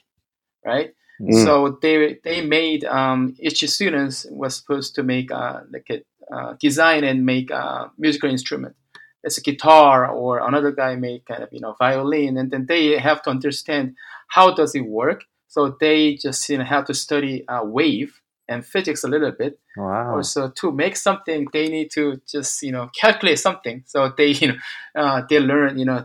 [0.64, 1.44] right Mm.
[1.44, 5.98] so they they made um, each students was supposed to make uh, like a
[6.34, 8.74] uh, design and make a musical instrument
[9.22, 12.98] it's a guitar or another guy make kind of you know violin and then they
[12.98, 13.94] have to understand
[14.36, 15.20] how does it work
[15.54, 18.10] so they just you know have to study uh, wave
[18.48, 20.16] and physics a little bit Wow.
[20.16, 24.48] also to make something they need to just you know calculate something so they you
[24.48, 24.58] know
[25.00, 26.00] uh, they learn you know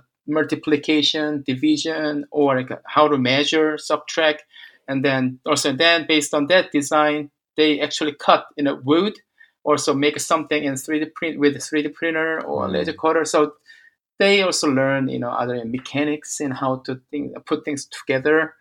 [0.53, 4.43] multiplication division or like how to measure subtract
[4.88, 9.13] and then also then based on that design they actually cut you know wood
[9.63, 12.73] also make something in 3D print with 3D printer or Mm.
[12.73, 13.25] laser cutter.
[13.25, 13.53] So
[14.19, 18.53] they also learn, you know, other mechanics and how to think, put things together.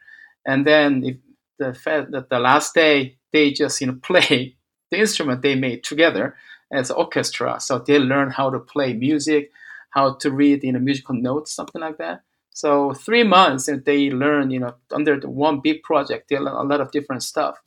[0.47, 1.17] And then if
[1.59, 4.57] the fa- the, the last day they just you know play
[4.91, 6.37] the instrument they made together
[6.73, 7.61] as orchestra.
[7.61, 9.51] So they learn how to play music,
[9.91, 12.23] how to read you know musical notes, something like that.
[12.51, 16.55] So three months and they learn you know under the one big project they learn
[16.55, 17.59] a lot of different stuff,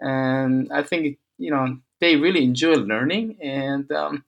[0.00, 3.90] and I think you know they really enjoy learning and.
[3.92, 4.24] Um,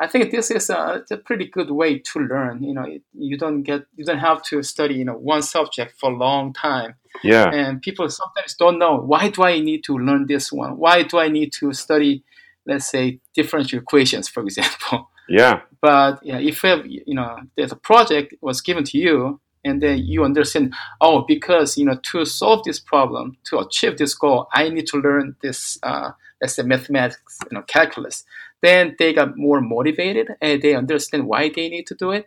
[0.00, 2.62] I think this is a, a pretty good way to learn.
[2.62, 6.10] You know, you don't get you don't have to study you know one subject for
[6.10, 7.50] a long time Yeah.
[7.52, 10.76] and people sometimes don't know why do I need to learn this one?
[10.78, 12.24] Why do I need to study,
[12.66, 15.10] let's say, differential equations, for example?
[15.28, 15.60] Yeah.
[15.80, 20.24] But yeah, if you know there's a project was given to you, and then you
[20.24, 24.86] understand, oh, because you know to solve this problem, to achieve this goal, I need
[24.88, 28.24] to learn this, uh, let's say, mathematics, you know, calculus.
[28.62, 32.26] Then they got more motivated, and they understand why they need to do it.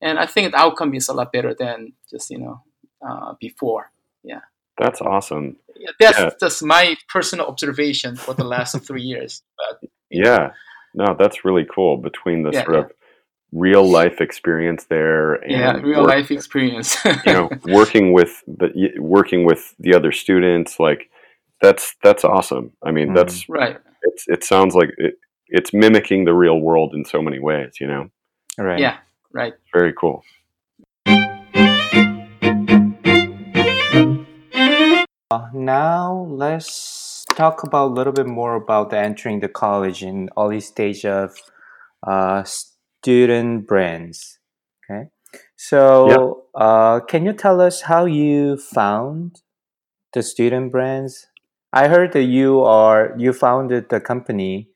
[0.00, 2.62] And I think the outcome is a lot better than just you know
[3.06, 3.90] uh, before.
[4.22, 4.40] Yeah.
[4.78, 5.56] That's awesome.
[5.76, 6.30] Yeah, that's Yeah.
[6.40, 9.42] just my personal observation for the last three years.
[9.56, 10.52] But Yeah.
[10.94, 11.96] No, that's really cool.
[11.98, 12.92] Between the Yeah, sort of
[13.52, 16.96] real life experience there and yeah, real work- life experience.
[17.26, 21.10] you know, working with the working with the other students, like
[21.60, 22.72] that's that's awesome.
[22.82, 23.14] I mean, Mhm.
[23.14, 23.78] that's right.
[24.02, 25.14] it's it sounds like it,
[25.48, 27.74] it's mimicking the real world in so many ways.
[27.80, 28.10] You know,
[28.58, 28.80] Right.
[28.80, 28.98] Yeah.
[29.32, 29.54] Right.
[29.72, 30.22] very cool.
[35.30, 40.28] Uh, now let's talk about a little bit more about the entering the college in
[40.38, 41.34] early stage of
[42.06, 44.38] uh, student brands.
[44.90, 45.08] Okay,
[45.56, 49.42] so uh, can you tell us how you found
[50.12, 51.26] the student brands?
[51.74, 54.68] I heard that you are you founded the company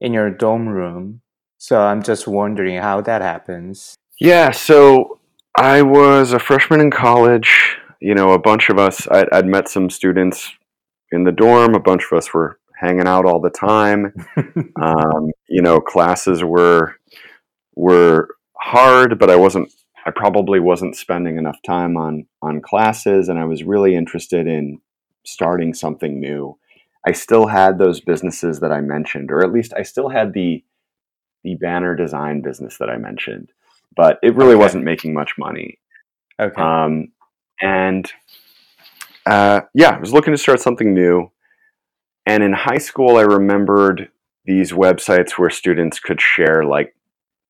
[0.00, 1.20] in your dorm room,
[1.58, 3.96] so I'm just wondering how that happens.
[4.20, 5.18] Yeah, so
[5.58, 7.76] I was a freshman in college.
[8.00, 10.52] You know, a bunch of us, I, I'd met some students
[11.10, 11.74] in the dorm.
[11.74, 14.14] A bunch of us were hanging out all the time.
[14.80, 16.94] um, you know, classes were
[17.74, 19.72] were hard, but I wasn't.
[20.06, 24.78] I probably wasn't spending enough time on on classes, and I was really interested in
[25.24, 26.56] starting something new.
[27.06, 30.62] I still had those businesses that I mentioned, or at least I still had the
[31.42, 33.52] the banner design business that I mentioned,
[33.94, 34.60] but it really Okay.
[34.62, 35.78] wasn't making much money.
[36.40, 36.60] okay.
[36.62, 37.08] Um,
[37.60, 38.10] and
[39.26, 41.30] uh, yeah, I was looking to start something new.
[42.26, 44.08] And in high school, I remembered
[44.46, 46.94] these websites where students could share like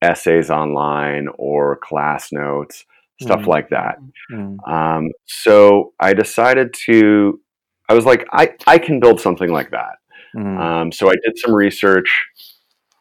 [0.02, 2.84] essays online or class notes,
[3.20, 3.46] stuff Mhm.
[3.46, 3.98] like that.
[4.32, 7.40] Mm, Um, so I decided to,
[7.88, 9.96] I was like, I, I can build something like that.
[10.36, 12.08] mm, Um, so I did some research,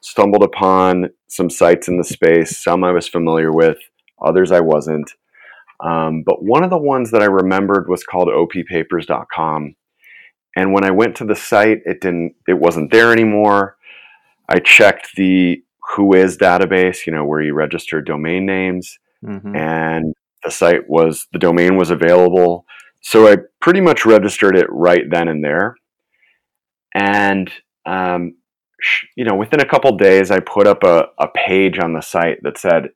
[0.02, 2.62] stumbled upon some sites in the space.
[2.64, 3.78] Some I was familiar with,
[4.24, 5.12] others I wasn't.
[5.84, 9.76] Um, but one of the ones that I remembered was called oppapers.com.
[10.56, 12.36] And when I went to the site, it didn't.
[12.48, 13.76] It wasn't there anymore.
[14.48, 15.64] I checked the
[15.96, 19.56] Whois database, you know, where you register domain names, mhm.
[19.58, 22.66] and the site was the domain was available.
[23.04, 25.76] So I pretty much registered it right then and there.
[26.96, 27.52] And
[27.86, 28.36] um,
[28.80, 32.02] sh- you know, within a couple days, I put up a, a page on the
[32.02, 32.90] site that said,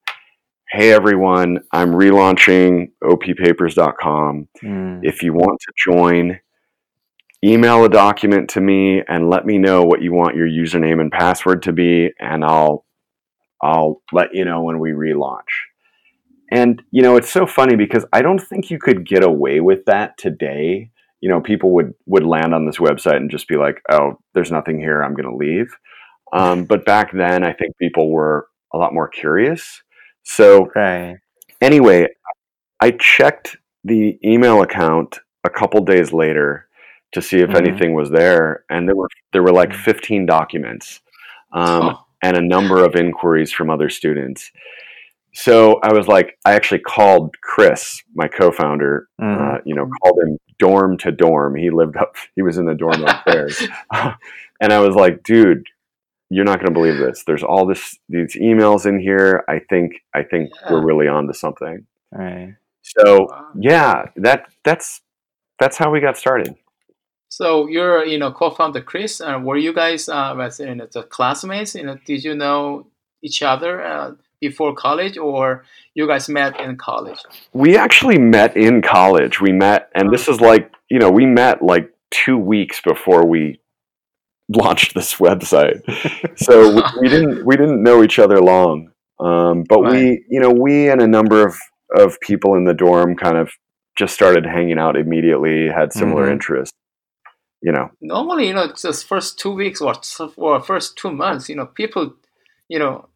[0.70, 4.48] "Hey everyone, I'm relaunching oppapers.com.
[4.64, 5.00] Mm.
[5.04, 6.40] If you want to join."
[7.44, 11.12] Email a document to me and let me know what you want your username and
[11.12, 12.84] password to be, and I'll
[13.62, 15.44] I'll let you know when we relaunch.
[16.52, 19.86] And you know, it's so funny because I don't think you could get away with
[19.86, 20.90] that today.
[21.22, 24.52] You know, people would would land on this website and just be like, "Oh, there's
[24.52, 25.02] nothing here.
[25.04, 25.76] I'm going to leave."
[26.34, 29.82] Um, but back then, I think people were a lot more curious.
[30.24, 31.18] So Right.
[31.62, 32.08] anyway,
[32.82, 36.68] I checked the email account a couple days later
[37.14, 37.56] to see if Mhm.
[37.58, 39.84] anything was there, and there were there were like Mhm.
[39.84, 41.02] 15 documents.
[41.54, 44.52] Um, Oh, and a number of inquiries from other students.
[45.38, 49.08] So I was like, I actually called Chris, my co-founder.
[49.22, 49.58] Mhm.
[49.58, 51.54] Uh, you know, called him dorm to dorm.
[51.56, 52.16] He lived up.
[52.36, 53.62] He was in the dorm upstairs,
[54.62, 55.68] and I was like, dude,
[56.32, 57.24] you're not going to believe this.
[57.24, 59.44] There's all this these emails in here.
[59.48, 61.86] I think I think we're really on to something.
[62.12, 62.56] Right.
[62.82, 63.28] So
[63.60, 65.02] yeah, that that's
[65.60, 66.56] that's how we got started.
[67.30, 69.22] So you're, you know, co-founder Chris.
[69.22, 71.76] Uh, were you guys, uh, was, you know, the classmates?
[71.76, 72.88] You know, did you know
[73.22, 74.12] each other uh,
[74.42, 77.20] before college, or you guys met in college?
[77.54, 79.40] We actually met in college.
[79.42, 83.60] We met, and this is like, you know, we met like two weeks before we
[84.50, 85.82] launched this website.
[86.38, 89.92] so we, we didn't we didn't know each other long, um, but Right.
[89.92, 91.56] we you know we and a number of
[91.96, 93.50] of people in the dorm kind of
[93.98, 95.68] just started hanging out immediately.
[95.68, 96.32] Had similar Mhm.
[96.34, 96.74] interests.
[97.60, 99.96] You know, Normally, you know, just first two weeks or,
[100.38, 102.14] or first two months, you know, people,
[102.70, 103.10] you know,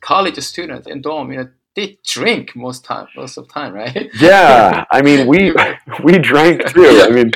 [0.00, 4.10] college students in dorm, you know, they drink most time, most of the time, right?
[4.20, 4.84] yeah.
[4.92, 5.52] I mean, we
[6.04, 7.02] we drank too.
[7.02, 7.30] I mean,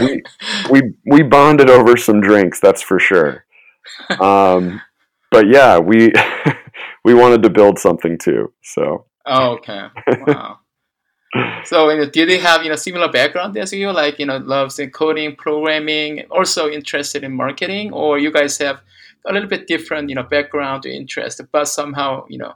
[0.00, 0.22] we
[0.70, 2.60] we we bonded over some drinks.
[2.60, 3.44] That's for sure.
[4.20, 4.80] Um,
[5.30, 6.12] but yeah, we
[7.04, 8.52] we wanted to build something too.
[8.62, 9.88] So Oh, okay.
[10.26, 10.58] Wow.
[11.64, 14.36] So, you know, did they have you know similar background as you, like you know,
[14.38, 18.80] loves in coding, programming, also interested in marketing, or you guys have
[19.26, 22.54] a little bit different, you know, background interest, but somehow you know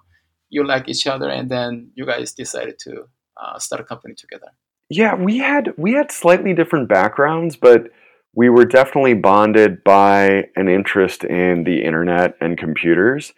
[0.49, 3.05] you like each other, and then you guys decided to
[3.37, 4.49] uh, start a company together.
[4.89, 7.91] yeah, we had we had slightly different backgrounds, but
[8.35, 13.33] we were definitely bonded by an interest in the internet and computers.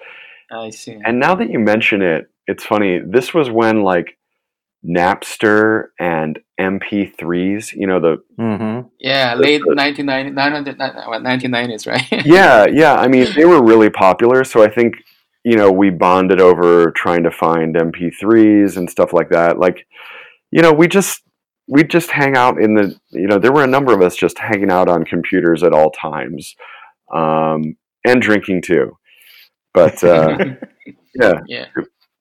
[0.50, 0.98] I see.
[1.04, 2.98] And now that you mention it, it's funny.
[2.98, 4.17] This was when like
[4.86, 8.88] Napster and MP3s, you know, the Mm-hmm.
[9.00, 12.26] Yeah, late 1990, 1990s, right?
[12.26, 12.94] yeah, yeah.
[12.94, 14.94] I mean, they were really popular, so I think
[15.44, 19.58] you know we bonded over trying to find MP3s and stuff like that.
[19.58, 19.86] Like,
[20.52, 21.22] you know, we just
[21.66, 24.38] we just hang out in the you know there were a number of us just
[24.38, 26.54] hanging out on computers at all times,
[27.12, 28.96] um, and drinking too.
[29.74, 30.38] But uh,
[31.14, 31.66] yeah, yeah.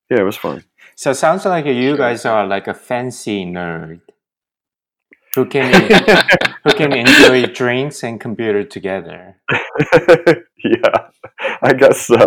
[0.10, 0.64] yeah, it was fun.
[0.98, 1.98] So it sounds like you Sure.
[1.98, 4.02] guys are like a fancy nerd
[5.36, 5.70] who can
[6.64, 9.38] who can enjoy drinks and computer together.
[10.66, 10.98] yeah,
[11.62, 12.26] I guess so.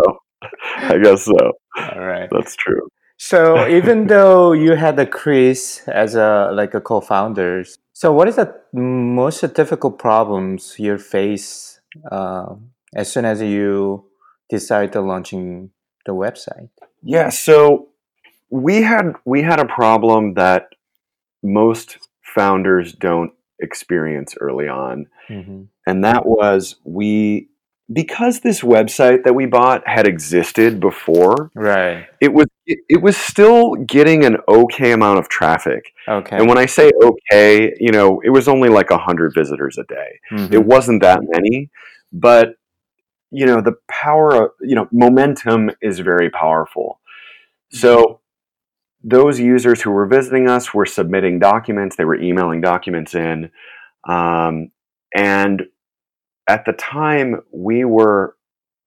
[0.77, 1.37] I guess so.
[1.77, 2.29] All right.
[2.31, 2.87] That's true.
[3.17, 8.37] So even though you had a Chris as a like a co-founder, so what is
[8.37, 12.55] the most difficult problems you face uh,
[12.95, 14.05] as soon as you
[14.49, 15.71] decide to launching
[16.05, 16.69] the website?
[17.03, 17.89] Yeah, so
[18.51, 20.69] we had we had a problem that
[21.41, 25.63] most founders don't experience early on, Mm-hmm.
[25.87, 27.47] and that was we
[27.93, 32.05] because this website that we bought had existed before, Right.
[32.21, 35.93] it was it, it was still getting an okay amount of traffic.
[36.07, 36.37] Okay.
[36.37, 40.19] And when I say okay, you know, it was only like 100 visitors a day.
[40.31, 40.53] Mhm.
[40.53, 41.69] It wasn't that many,
[42.13, 42.55] but
[43.33, 46.99] you know, the power of, you know, momentum is very powerful.
[47.71, 48.20] So
[49.03, 53.51] those users who were visiting us were submitting documents, they were emailing documents in.
[54.07, 54.71] Um,
[55.15, 55.63] and
[56.47, 58.35] at the time we were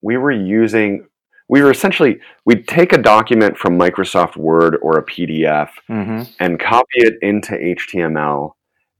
[0.02, 1.06] we were using
[1.48, 6.28] we were essentially we'd take a document from Microsoft Word or a PDF Mhm.
[6.40, 8.56] and copy it into HTML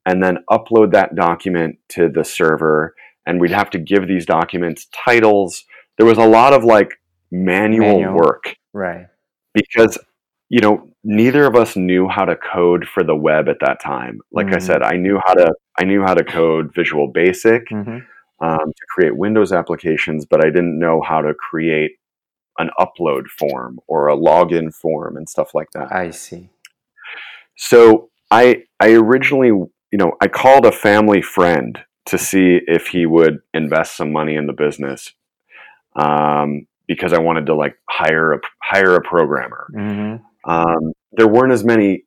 [0.07, 2.95] and then upload that document to the server
[3.27, 5.65] and we'd have to give these documents titles
[5.97, 7.01] there was a lot of like
[7.31, 8.15] manual, Manual.
[8.15, 9.07] work Right.
[9.53, 9.99] because
[10.49, 14.21] you know neither of us knew how to code for the web at that time
[14.33, 14.63] like i Mhm.
[14.63, 17.99] said i knew how to i knew how to code visual basic hmm
[18.41, 21.93] um, to create windows applications but i didn't know how to create
[22.59, 26.51] an upload form or a login form and stuff like that I see.
[27.57, 33.07] so I I originally, you know, I called a family friend to see if he
[33.07, 35.13] would invest some money in the business,
[35.97, 39.69] um, because I wanted to like hire a hire a programmer.
[39.73, 40.17] hmm
[40.47, 42.05] Um, there weren't as many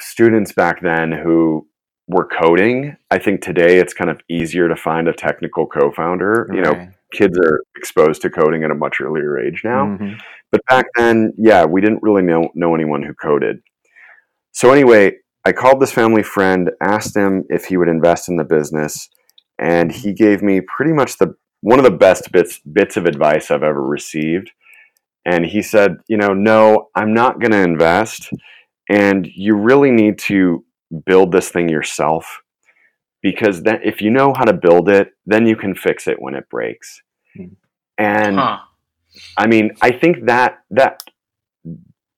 [0.00, 1.66] students back then who
[2.08, 2.96] were coding.
[3.10, 6.48] I think today it's kind of easier to find a technical co-founder.
[6.52, 9.86] You know, kids are exposed to coding at a much earlier age now.
[9.86, 10.20] Mhm.
[10.52, 13.62] But back then, yeah, we didn't really know know anyone who coded.
[14.52, 18.44] So anyway, I called this family friend, asked him if he would invest in the
[18.44, 19.08] business,
[19.58, 23.50] and he gave me pretty much the one of the best bits bits of advice
[23.50, 24.52] I've ever received.
[25.26, 28.30] And he said, you know, no, I'm not going to invest,
[28.88, 30.64] and you really need to
[31.04, 32.42] build this thing yourself
[33.22, 36.34] because then if you know how to build it, then you can fix it when
[36.34, 37.02] it breaks.
[37.36, 37.54] Hmm.
[37.98, 38.58] And Huh.
[39.36, 41.00] I mean, I think that that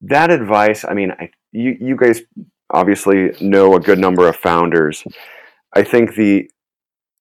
[0.02, 0.84] that advice.
[0.84, 2.22] I mean, I, you you guys
[2.70, 5.04] obviously know a good number of founders.
[5.74, 6.50] I think the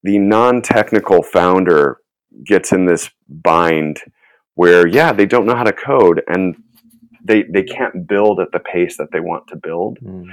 [0.03, 1.99] the non technical founder
[2.45, 4.01] gets in this bind
[4.57, 6.55] where yeah they don't know how to code and
[7.23, 9.99] they they can't build at the pace that they want to build.
[9.99, 10.25] Mm.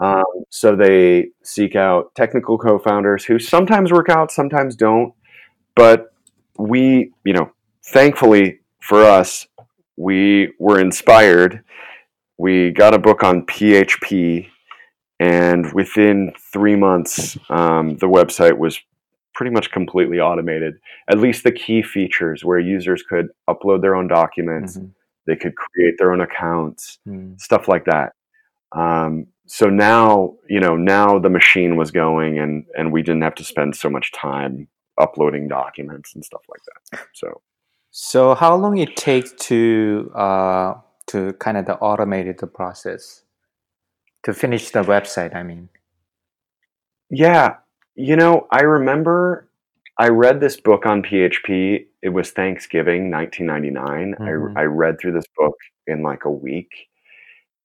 [0.00, 5.14] Um, so they seek out technical co-founders who sometimes work out, sometimes don't.
[5.76, 6.12] But
[6.58, 7.52] we, you know,
[7.84, 9.46] thankfully for us,
[9.96, 11.62] we were inspired.
[12.38, 14.48] We got a book on PHP,
[15.20, 18.80] and within three months, um, the website was
[19.34, 20.74] pretty much completely automated.
[21.08, 24.90] At least the key features where users could upload their own documents, Mhm.
[25.26, 27.40] they could create their own accounts, Mm.
[27.40, 28.12] stuff like that.
[28.72, 33.34] Um, so now, you know, now the machine was going, and and we didn't have
[33.36, 34.68] to spend so much time
[34.98, 37.06] uploading documents and stuff like that.
[37.14, 37.40] So
[37.90, 40.74] So how long it takes to uh,
[41.08, 43.24] to kind of the automated the process
[44.22, 45.34] to finish the website?
[45.34, 45.68] I mean,
[47.10, 47.56] yeah,
[47.94, 49.48] you know, I remember
[49.98, 51.86] I read this book on PHP.
[52.02, 54.14] It was Thanksgiving, 1999.
[54.18, 54.56] Mhm.
[54.56, 55.54] I I read through this book
[55.86, 56.70] in like a week,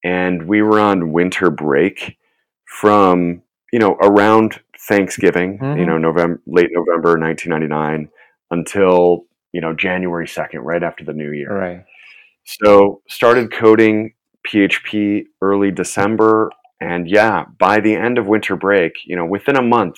[0.04, 2.18] and we were on winter break
[2.66, 5.88] from you know around Thanksgiving, you Mhm.
[5.88, 8.10] know November, late November, 1999,
[8.52, 11.50] until you know January 2nd, right after the New Year.
[11.58, 11.84] right?
[12.44, 14.14] So started coding
[14.46, 16.50] PHP early December,
[16.80, 19.98] and yeah, by the end of winter break, you know, within a month,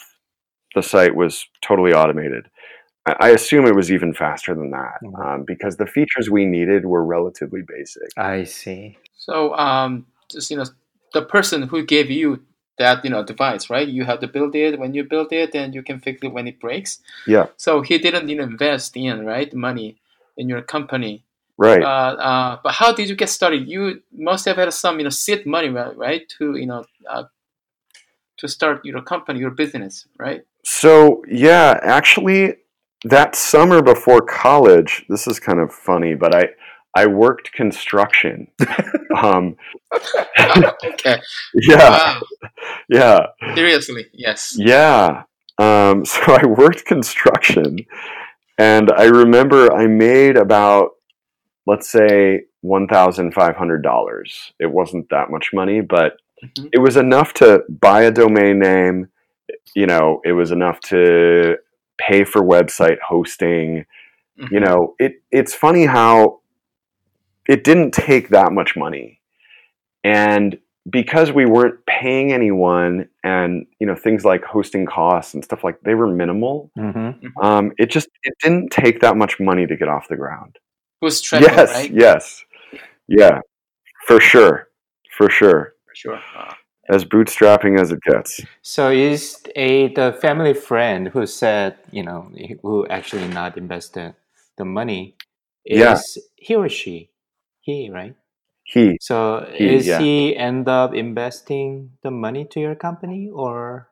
[0.80, 2.43] the site was totally automated.
[3.05, 5.25] I I assume it was even faster than that Mhm.
[5.25, 8.09] um, because the features we needed were relatively basic.
[8.36, 8.82] I see.
[9.27, 9.34] So
[9.67, 9.91] um,
[10.34, 10.65] just you know,
[11.17, 12.27] the person who gave you
[12.82, 13.88] that you know device, right?
[13.97, 14.80] You have to build it.
[14.82, 16.91] When you build it, then you can fix it when it breaks.
[17.27, 19.89] Yeah, So he didn't you know, invest in right money
[20.38, 21.13] in your company.
[21.57, 21.84] right.
[21.84, 23.61] Uh, uh, but how did you get started?
[23.67, 23.82] You
[24.30, 25.95] must have had some you know seed money, right?
[26.07, 26.23] right?
[26.38, 26.82] To you know
[27.13, 27.25] uh,
[28.39, 30.43] to start your company, your business, right?
[30.64, 32.55] So yeah, actually,
[33.05, 36.49] that summer before college, this is kind of funny, but I
[36.95, 38.47] I worked construction.
[39.22, 39.55] um,
[40.39, 41.20] okay.
[41.53, 42.22] yeah, Wow.
[42.89, 43.20] yeah.
[43.55, 44.55] Seriously, yes.
[44.57, 45.24] Yeah.
[45.60, 47.78] Um, so I worked construction,
[48.57, 50.91] and I remember I made about,
[51.68, 54.51] let's say, one thousand five hundred dollars.
[54.60, 56.70] It wasn't that much money, but Mhm.
[56.72, 59.10] it was enough to buy a domain name.
[59.76, 61.58] You know, it was enough to
[61.97, 63.86] pay for website hosting.
[64.38, 64.66] You Mhm.
[64.66, 66.39] know, it it's funny how
[67.47, 69.20] it didn't take that much money,
[70.04, 70.58] and
[70.89, 75.80] because we weren't paying anyone and you know things like hosting costs and stuff like
[75.82, 77.12] they were minimal hmm
[77.43, 80.58] um, it just it didn't take that much money to get off the ground.
[81.02, 81.91] Was Bootstrapping, yes right?
[81.91, 82.45] yes.
[83.08, 83.41] Yeah.
[84.08, 84.70] For sure.
[85.18, 85.74] For sure.
[85.86, 86.20] For sure.
[86.38, 86.54] Uh,
[86.89, 92.31] as bootstrapping as it gets So is a the family friend who said you know
[92.61, 94.15] who actually not invested
[94.57, 95.15] the money
[95.65, 96.01] is Yeah.
[96.35, 97.09] he or she
[97.61, 98.15] he right?
[98.63, 100.03] he So He, is yeah.
[100.03, 103.89] he end up investing the money to your company or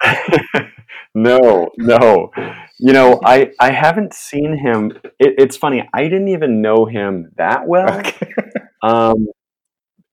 [1.14, 2.30] no no
[2.78, 7.30] you know i i haven't seen him it, it's funny i didn't even know him
[7.36, 8.34] that well okay.
[8.82, 9.28] Um,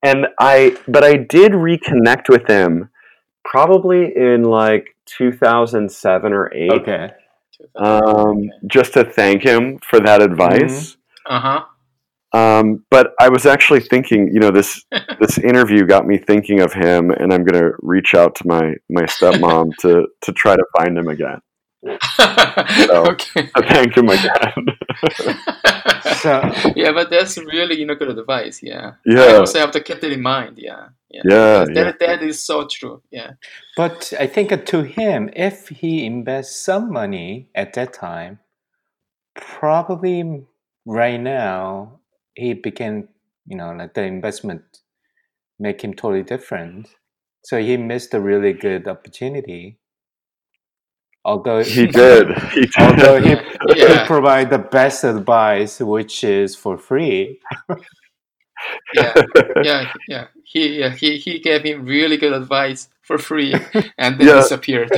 [0.04, 2.90] and I, but I did reconnect with him
[3.44, 7.10] probably in like 2007 or 8, okay.
[7.76, 10.98] um, just to thank him for that advice.
[11.26, 11.64] Uh huh.
[12.34, 14.86] Um, but I was actually thinking, you know, this
[15.20, 19.04] this interview got me thinking of him, and I'm gonna reach out to my my
[19.04, 21.40] stepmom to to try to find him again,
[21.88, 23.48] okay.
[23.48, 24.66] to thank him again.
[26.22, 26.42] So
[26.76, 28.62] yeah, but that's really you know good advice.
[28.62, 28.94] Yeah.
[29.06, 29.22] Yeah.
[29.22, 30.58] I yeah, also have to keep that in mind.
[30.58, 30.90] Yeah.
[31.10, 31.22] Yeah.
[31.26, 31.92] yeah, That, yeah.
[32.08, 33.02] that is so true.
[33.12, 33.32] Yeah.
[33.76, 38.40] But I think to him, if he invests some money at that time,
[39.36, 40.46] probably
[40.86, 42.00] right now
[42.36, 43.10] he became,
[43.46, 44.62] you know, like the investment
[45.60, 46.96] make him totally different.
[47.44, 49.80] So he missed a really good opportunity.
[51.24, 52.28] Although He did.
[52.54, 52.72] He did.
[52.80, 53.44] although he Yeah.
[54.00, 57.40] could provide the best advice, which is for free.
[58.94, 59.14] Yeah.
[59.64, 59.92] Yeah.
[60.08, 60.28] Yeah.
[60.44, 63.54] He yeah, he he gave him really good advice for free,
[63.98, 64.36] and then Yeah.
[64.36, 64.90] disappeared.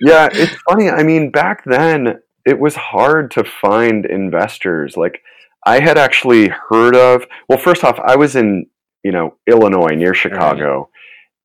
[0.00, 0.88] yeah, it's funny.
[0.90, 4.96] I mean, back then it was hard to find investors.
[4.96, 5.20] Like
[5.66, 7.26] I had actually heard of.
[7.48, 8.66] Well, first off, I was in
[9.02, 10.88] you know Illinois near Chicago,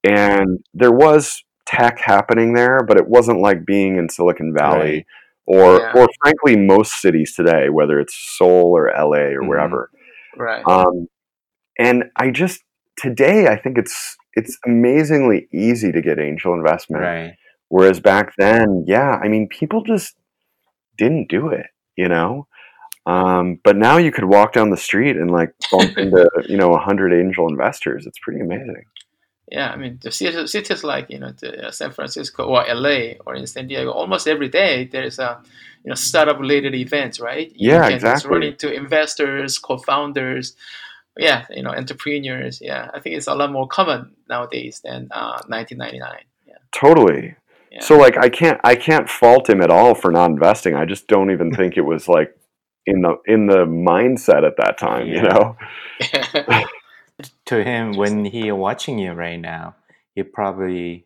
[0.03, 5.05] and there was tech happening there, but it wasn't like being in Silicon Valley Right.
[5.45, 5.91] or Yeah.
[5.95, 9.47] or frankly most cities today, whether it's Seoul or LA or Mhm.
[9.47, 9.91] wherever.
[10.37, 10.63] right.
[10.67, 11.07] Um,
[11.77, 12.63] and I just
[12.97, 17.03] today I think it's it's amazingly easy to get angel investment.
[17.03, 17.33] Right.
[17.67, 20.15] Whereas back then, yeah, I mean, people just
[20.97, 21.67] didn't do it,
[21.97, 22.47] you know.
[23.05, 26.73] Um, but now you could walk down the street and like bump into you know
[26.73, 28.05] a hundred angel investors.
[28.07, 28.83] It's pretty amazing.
[29.51, 33.47] Yeah, I mean, the cities, like you know uh, San Francisco or LA or in
[33.47, 35.41] San Diego, almost every day there's a
[35.83, 37.51] you know startup related event, right?
[37.55, 38.29] You Yeah, exactly.
[38.31, 40.55] run into investors, co-founders,
[41.17, 42.61] yeah, you know, entrepreneurs.
[42.61, 46.19] Yeah, I think it's a lot more common nowadays than uh, 1999.
[46.45, 47.35] Yeah, Totally.
[47.71, 47.81] Yeah.
[47.81, 50.75] So like I can't I can't fault him at all for not investing.
[50.75, 52.35] I just don't even think it was like
[52.85, 55.39] in the in the mindset at that time, you Yeah.
[56.47, 56.65] know.
[57.49, 59.75] To him, when he watching you right now,
[60.13, 61.05] he probably,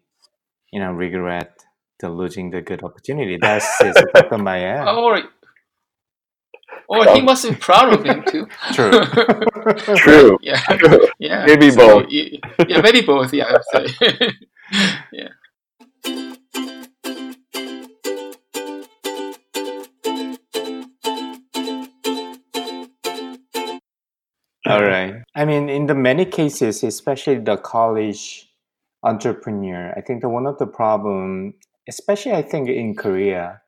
[0.72, 1.64] you know, regret
[2.00, 3.38] the losing the good opportunity.
[3.39, 4.84] That's his bottom of my head.
[4.86, 5.22] Oh, or
[6.89, 8.48] or he must be proud of him too.
[8.74, 8.91] True.
[9.96, 10.38] True.
[10.41, 10.60] yeah,
[11.18, 11.46] yeah.
[11.46, 12.12] Maybe So, both.
[12.12, 13.34] Yeah, maybe both.
[13.34, 14.30] Yeah, I would say.
[15.14, 15.30] yeah.
[24.74, 25.24] All right.
[25.36, 28.49] I mean, in the many cases, especially the college
[29.03, 31.55] entrepreneur, I think the one of the problem,
[31.88, 33.61] especially I think in Korea,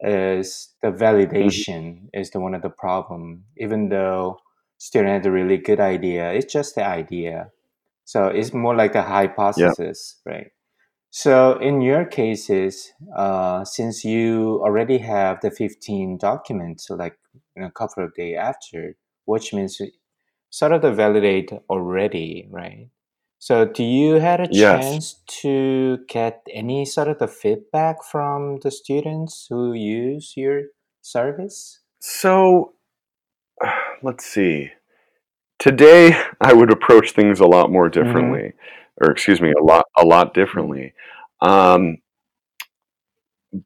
[0.00, 3.44] is the validation is the one of the problem.
[3.56, 4.38] Even though
[4.78, 7.50] student had a really good idea, it's just the idea.
[8.04, 10.50] So it's more like a hypothesis, right?
[11.10, 17.18] So in your cases, uh, since you already have the 15 documents, like
[17.56, 18.94] a couple of days after,
[19.24, 19.80] which means
[20.50, 22.88] sort of the validate already, right?
[23.38, 24.80] So do you had a Yes.
[24.80, 30.62] chance to get any sort of the feedback from the students who use your
[31.02, 31.80] service?
[32.00, 32.72] So
[34.02, 34.72] let's see.
[35.58, 38.54] Today I would approach things a lot more differently,
[39.00, 40.94] or excuse me, a lot a lot differently.
[41.40, 41.98] Um,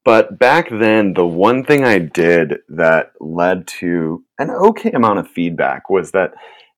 [0.04, 5.28] but back then, the one thing I did that led to an okay amount of
[5.28, 6.34] feedback was that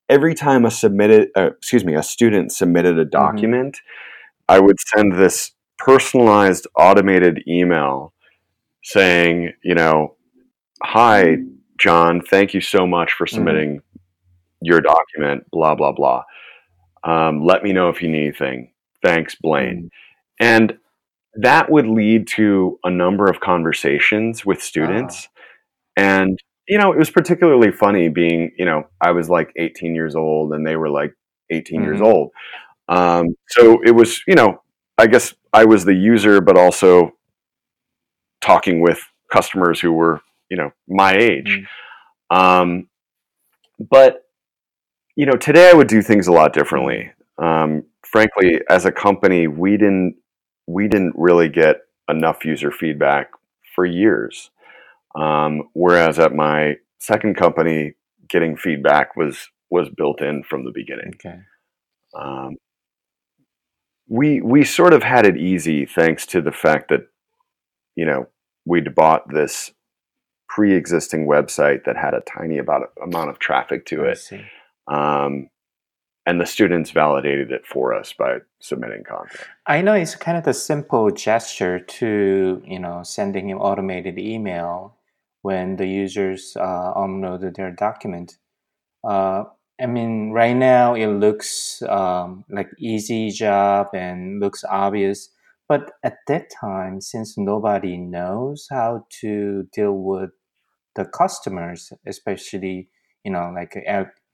[0.08, 3.78] every time a submitted, uh, excuse me, a student submitted a document,
[4.48, 8.12] I would send this personalized automated email
[8.82, 10.16] saying, you know,
[10.82, 11.36] hi,
[11.78, 13.80] John, thank you so much for submitting
[14.60, 16.24] your document, blah, blah, blah.
[17.02, 18.72] Um, let me know if you need anything.
[19.02, 19.90] Thanks, Blaine.
[20.40, 20.78] And
[21.34, 25.28] that would lead to a number of conversations with students.
[25.96, 26.38] And,
[26.68, 30.52] you know, it was particularly funny being, you know, I was like 18 years old
[30.52, 31.14] and they were like
[31.50, 32.06] 18 years Mhm.
[32.06, 32.32] old.
[32.88, 34.62] Um, so it was, you know,
[34.98, 37.14] I guess I was the user, but also
[38.40, 39.00] talking with
[39.32, 41.66] customers who were, you know, my age.
[42.30, 42.88] Um,
[43.90, 44.22] but
[45.16, 47.12] you know, today I would do things a lot differently.
[47.38, 50.16] Um, frankly, as a company, we didn't
[50.66, 53.30] we didn't really get enough user feedback
[53.74, 54.50] for years.
[55.14, 57.94] Um, whereas at my second company,
[58.28, 61.14] getting feedback was was built in from the beginning.
[61.14, 61.38] Okay.
[62.16, 62.56] Um,
[64.08, 67.08] we we sort of had it easy thanks to the fact that
[67.96, 68.26] you know
[68.64, 69.72] we'd bought this
[70.48, 74.44] pre-existing website that had a tiny about amount of traffic to I it, see.
[74.88, 75.48] um,
[76.26, 79.40] and the students validated it for us by submitting content.
[79.66, 84.96] I know it's kind of a simple gesture to, you know, sending him automated email
[85.44, 88.38] when the users uh, uploaded their document.
[89.04, 89.44] Uh,
[89.80, 95.30] I mean, right now it looks um, like easy job and looks obvious,
[95.68, 100.30] but at that time, since nobody knows how to deal with
[100.96, 102.88] the customers, especially
[103.24, 103.76] you know, like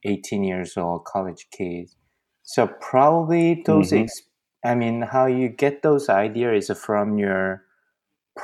[0.04, 1.96] 18 years old college kids,
[2.42, 3.92] so probably those Mhm.
[3.92, 4.22] ex-
[4.64, 7.64] I mean, how you get those ideas from your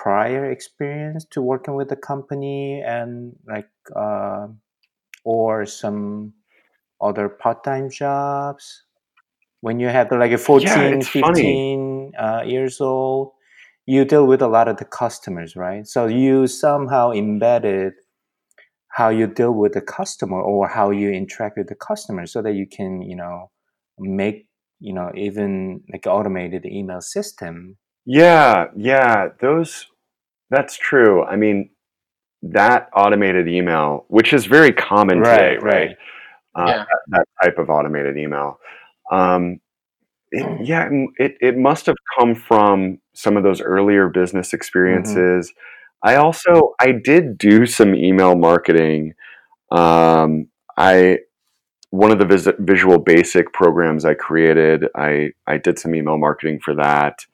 [0.03, 4.47] prior experience to working with the company and like, uh,
[5.25, 6.33] or some
[7.01, 8.85] other part-time jobs.
[9.61, 11.35] When you have like a 14, it's funny.
[11.35, 13.33] 15 uh, years old,
[13.87, 15.87] you deal with a lot of the customers, right?
[15.87, 17.95] So you somehow embedded
[18.97, 22.55] how you deal with the customer or how you interact with the customer so that
[22.55, 23.51] you can, you know,
[23.99, 24.47] make,
[24.81, 27.77] you know, even like automated email system.
[28.07, 29.87] Yeah, yeah, those
[30.51, 31.25] that's true.
[31.25, 31.71] I mean,
[32.43, 35.75] that automated email, which is very common today, Right, right?
[35.89, 35.97] right.
[36.55, 36.85] Uh, Yeah.
[36.85, 38.59] that, that type of automated email.
[39.11, 39.61] Um,
[40.31, 40.89] it, yeah,
[41.19, 45.53] it, it must have come from some of those earlier business experiences.
[46.03, 49.15] I also I did do some email marketing.
[49.71, 51.19] Um, I
[51.91, 54.87] one of the vis- Visual Basic programs I created.
[54.97, 57.25] I I did some email marketing for that.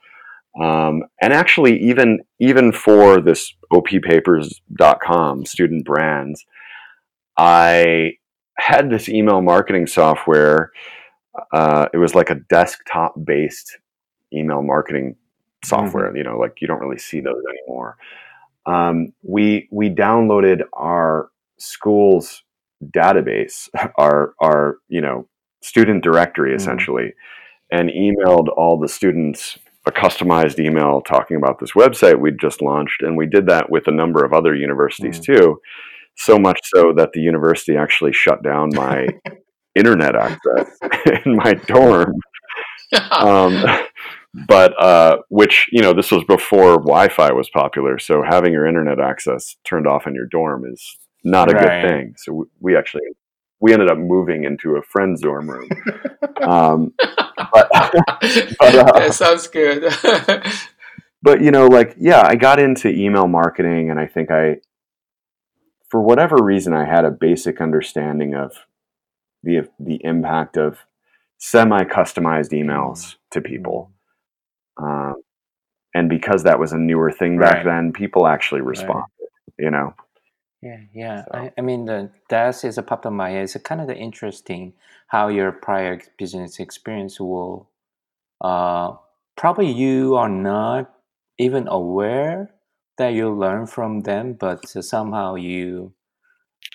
[0.61, 6.45] Um, and actually, even even for this oppapers.com student brands,
[7.39, 8.13] I
[8.59, 10.71] had this email marketing software.
[11.53, 13.79] Uh, it was like a desktop based
[14.33, 15.17] email marketing
[15.65, 16.15] software.
[16.17, 17.97] You know, like you don't really see those anymore.
[18.67, 22.43] Um, we we downloaded our school's
[22.85, 25.29] database, our our you know
[25.63, 26.57] student directory Mhm.
[26.57, 27.15] essentially,
[27.71, 33.03] and emailed all the students a customized email talking about this website we'd just launched,
[33.03, 35.25] and we did that with a number of other universities Mm.
[35.25, 35.61] too.
[36.17, 39.09] So much so that the university actually shut down my
[39.75, 40.79] internet access
[41.25, 42.15] in my dorm.
[43.11, 43.65] Um,
[44.49, 49.01] but uh, which you know, this was before Wi-Fi was popular, so having your internet
[49.01, 51.83] access turned off in your dorm is not a Right.
[51.83, 52.15] good thing.
[52.19, 53.03] So we, we actually
[53.63, 55.71] we ended up moving into a friend's dorm room.
[56.43, 59.85] um, but but, uh, that sounds good.
[61.23, 64.57] but you know like yeah i got into email marketing and i think i
[65.89, 68.53] for whatever reason i had a basic understanding of
[69.45, 70.79] the the impact of
[71.39, 73.93] semi customized emails to people
[74.83, 75.15] um,
[75.95, 77.65] and because that was a newer thing back Right.
[77.67, 79.07] then people actually responded
[79.59, 79.95] you know
[80.63, 81.25] Yeah, yeah.
[81.25, 83.45] So- I, I mean, the that is a popped in my head.
[83.45, 84.75] It's kind of the interesting
[85.09, 87.69] how your prior business experience will,
[88.41, 88.95] uh,
[89.37, 90.95] probably you are not
[91.39, 92.55] even aware
[92.99, 95.93] that you learn from them, but somehow you,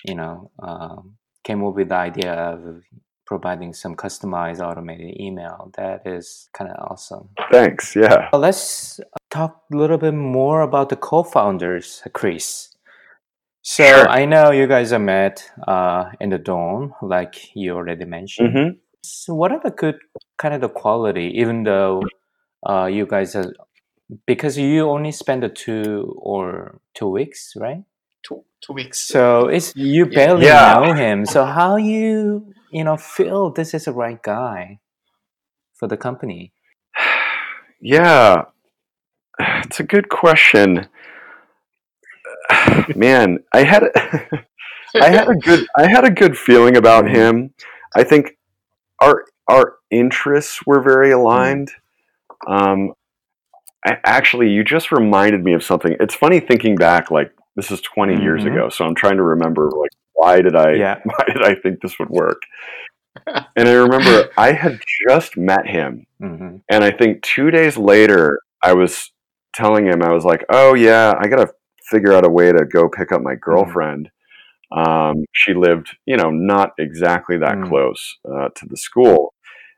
[0.06, 2.84] you know, um, came up with the idea of
[3.26, 5.72] providing some customized automated email.
[5.78, 7.30] That is kind of awesome.
[7.52, 12.70] thanks yeah Uh, Let's talk a little bit more about the co-founders, Chris.
[13.68, 14.07] So Sure.
[14.07, 18.53] I know you guys are met uh, in the dorm, like you already mentioned.
[18.53, 18.70] hmm
[19.03, 19.99] So what are the good
[20.38, 22.01] kind of the quality, even though
[22.63, 23.51] uh, you guys are
[24.26, 27.84] because you only spend the two or two weeks, right?
[28.24, 28.99] two, two weeks.
[28.99, 30.80] So it's you barely Yeah.
[30.80, 31.26] know him.
[31.26, 34.80] So how you you know feel this is the right guy
[35.76, 36.53] for the company?
[37.80, 38.45] Yeah,
[39.39, 40.88] it's a good question.
[42.95, 43.84] Man, I had
[45.02, 47.10] I had a good I had a good feeling about Mhm.
[47.10, 47.54] him.
[47.95, 48.38] I think
[49.02, 51.72] our our interests were very aligned.
[52.48, 52.93] Um,
[53.86, 55.95] I, actually, you just reminded me of something.
[56.00, 58.48] It's funny thinking back, like this is 20 years Mhm.
[58.54, 58.70] ago.
[58.70, 61.00] So I'm trying to remember, like, why did I Yeah.
[61.06, 62.41] why did I think this would work?
[63.56, 64.80] And I remember I had
[65.10, 69.12] just met him hmm and I think two days later, I was
[69.56, 71.54] telling him, I was like, oh, yeah, I got to
[71.90, 74.10] figure out a way to go pick up my girlfriend.
[74.72, 77.70] Um, she lived, you know, not exactly that Mm.
[77.70, 79.34] close uh, to the school.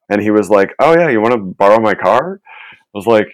[0.10, 2.42] And he was like, oh, yeah, you want to borrow my car?
[2.74, 3.28] I was like,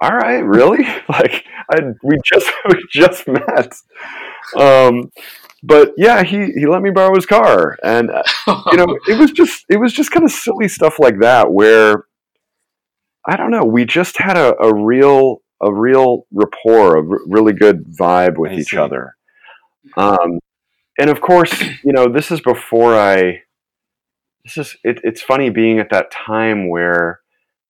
[0.00, 0.84] all right, really?
[1.08, 3.74] like, I, we just we just met.
[4.56, 5.10] Um,
[5.62, 8.22] but yeah, he, he let me borrow his car, and uh,
[8.72, 12.04] you know, it was just it was just kind of silly stuff like that where
[13.26, 17.52] I don't know, we just had a, a real a real rapport, a r- really
[17.52, 18.76] good vibe with I each see.
[18.78, 19.16] other.
[19.96, 20.38] Um,
[20.98, 23.42] and of course, you know, this is before I.
[24.44, 27.20] This is it, it's funny being at that time where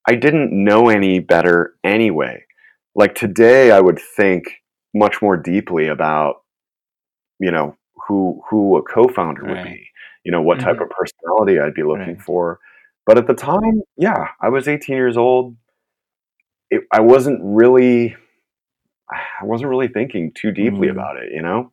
[0.08, 2.44] I didn't know any better anyway.
[2.94, 4.44] Like today, I would think
[4.94, 6.36] much more deeply about,
[7.38, 7.76] you know,
[8.08, 9.86] who who a co-founder would be.
[10.24, 10.82] You know, what type Mhm.
[10.84, 12.20] of personality I'd be looking Right.
[12.22, 12.58] for.
[13.06, 15.56] But at the time, yeah, I was 18 years old.
[16.74, 18.16] It, I wasn't really,
[19.10, 20.92] I wasn't really thinking too deeply Mm.
[20.96, 21.28] about it.
[21.36, 21.72] You know.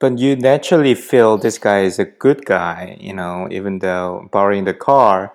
[0.00, 4.64] But you naturally feel this guy is a good guy, you know, even though borrowing
[4.64, 5.32] the car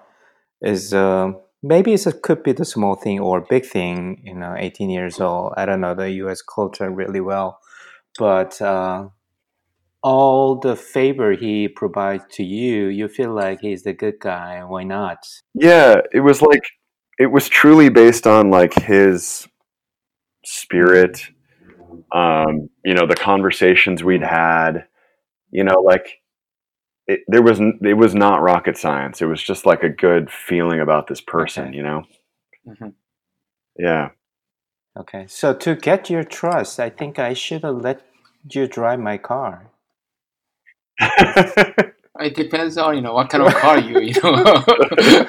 [0.62, 1.32] is uh,
[1.64, 5.54] maybe it could be the small thing or big thing, you know, 18 years old.
[5.58, 6.42] I don't know the U.S.
[6.42, 7.60] culture really well,
[8.20, 9.08] but uh,
[10.04, 14.64] all the favor he provides to you, you feel like he's the good guy.
[14.64, 15.20] Why not?
[15.54, 16.64] Yeah, it was like
[17.18, 19.48] it was truly based on like his
[20.46, 21.30] spirit.
[22.12, 24.88] Um, you know, the conversations we'd had.
[25.52, 26.22] You know, like
[27.08, 29.22] it, there was it was not rocket science.
[29.22, 31.68] It was just like a good feeling about this person.
[31.68, 31.78] Okay.
[31.78, 32.04] You know.
[32.68, 32.94] Mhm.
[33.78, 34.10] Yeah.
[34.98, 38.02] Okay, so to get your trust, I think I should have let
[38.50, 39.70] you drive my car.
[42.20, 44.64] It depends on you know what kind of car you you know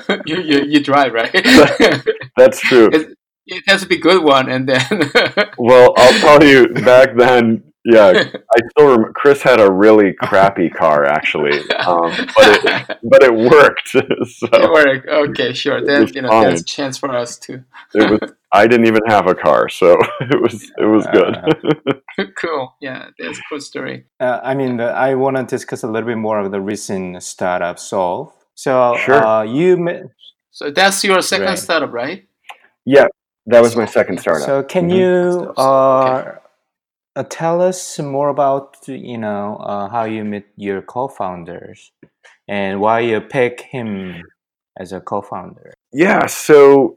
[0.26, 1.32] you, you you drive right.
[2.36, 2.88] That's true.
[2.92, 3.16] it,
[3.46, 5.10] it has to be good one, and then
[5.58, 8.08] Well, I'll tell you, back then, yeah,
[8.56, 9.12] I still remember.
[9.14, 13.88] Chris had a really crappy car, actually, um, but it but it worked.
[13.88, 15.08] so It worked.
[15.08, 15.84] Okay, sure.
[15.84, 16.44] Then you know fine.
[16.48, 17.64] there's a chance for us too.
[17.94, 18.32] it was.
[18.50, 22.32] I didn't even have a car, so it was it was good.
[22.40, 22.74] cool.
[22.80, 24.06] Yeah, that's a cool story.
[24.20, 27.22] Uh, I mean, the, I want to discuss a little bit more of the recent
[27.22, 28.32] startup Solve.
[28.54, 29.24] So, Sure.
[29.24, 30.08] uh, you ma-
[30.50, 31.58] So that's your second Right.
[31.58, 32.26] startup, right?
[32.84, 33.06] yeah,
[33.46, 34.46] that was my second startup.
[34.46, 34.96] so can Mhm.
[34.98, 36.30] you uh, okay.
[37.18, 41.90] Uh, tell us more about you know uh, how you met your co-founders
[42.46, 44.22] and why you pick him
[44.78, 45.74] as a co-founder?
[45.92, 46.96] Yeah, so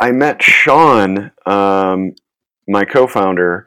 [0.00, 2.14] I met Sean, um,
[2.68, 3.66] my co-founder,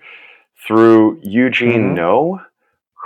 [0.66, 1.96] through Eugene Mhm.
[1.96, 2.42] No,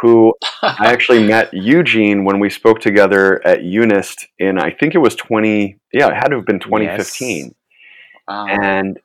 [0.01, 4.99] who I actually met Eugene when we spoke together at Unist in I think it
[4.99, 5.79] was twenty.
[5.91, 7.55] Yeah, it had to have been twenty fifteen.
[8.27, 8.45] Wow.
[8.47, 8.99] And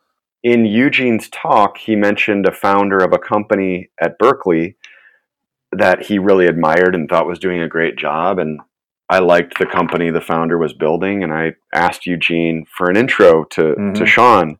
[0.46, 4.76] in Eugene's talk, he mentioned a founder of a company at Berkeley
[5.72, 8.38] that he really admired and thought was doing a great job.
[8.38, 8.60] And
[9.10, 13.42] I liked the company the founder was building, and I asked Eugene for an intro
[13.42, 14.06] to, to Mhm.
[14.06, 14.58] Sean.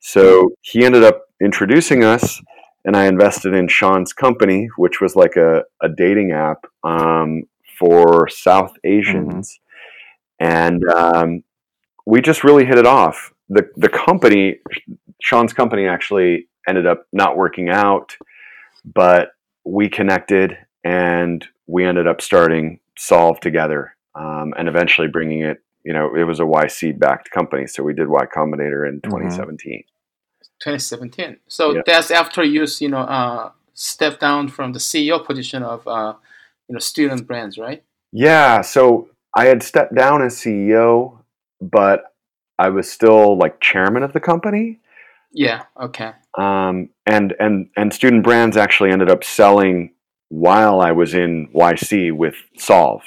[0.00, 2.42] So he ended up introducing us,
[2.84, 7.44] and I invested in Sean's company, which was like a, a dating app um,
[7.78, 9.60] for South Asians.
[10.38, 11.42] And um,
[12.04, 13.32] we just really hit it off.
[13.48, 14.58] The, the company,
[15.22, 18.16] Sean's company, actually ended up not working out,
[18.84, 19.30] but
[19.64, 25.62] we connected and we ended up starting Solve together um, and eventually bringing it.
[25.84, 29.84] You know, it was a YC backed company, so we did Y Combinator in 2017.
[30.60, 31.36] 2017.
[31.46, 31.82] So Yeah.
[31.86, 36.14] that's after you, you know, uh, stepped down from the CEO position of, uh,
[36.68, 37.82] you know, student brands, right?
[38.12, 41.18] Yeah, so I had stepped down as CEO,
[41.60, 42.14] but
[42.58, 44.80] I was still like chairman of the company.
[45.36, 45.64] Yeah.
[45.80, 46.12] Okay.
[46.38, 49.94] Um, and and and student brands actually ended up selling
[50.30, 53.02] while I was in YC with Solve.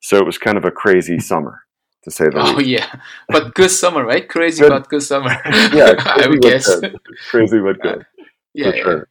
[0.00, 1.62] So it was kind of a crazy summer,
[2.04, 2.66] to say the Oh least.
[2.66, 2.94] yeah,
[3.28, 4.28] but good summer, right?
[4.28, 4.70] Crazy Good.
[4.70, 5.30] but good summer.
[5.72, 6.66] Yeah, I would guess.
[6.80, 6.98] good.
[7.30, 8.04] Crazy but good.
[8.54, 8.98] yeah, for sure.
[8.98, 9.04] yeah.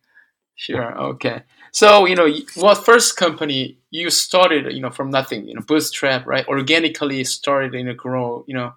[0.56, 0.98] Sure.
[1.16, 1.44] Okay.
[1.72, 6.28] So you know, what first company you started, you know, from nothing, you know, bootstrap,
[6.28, 6.48] right?
[6.48, 8.74] Organically started, you know, grow, you know,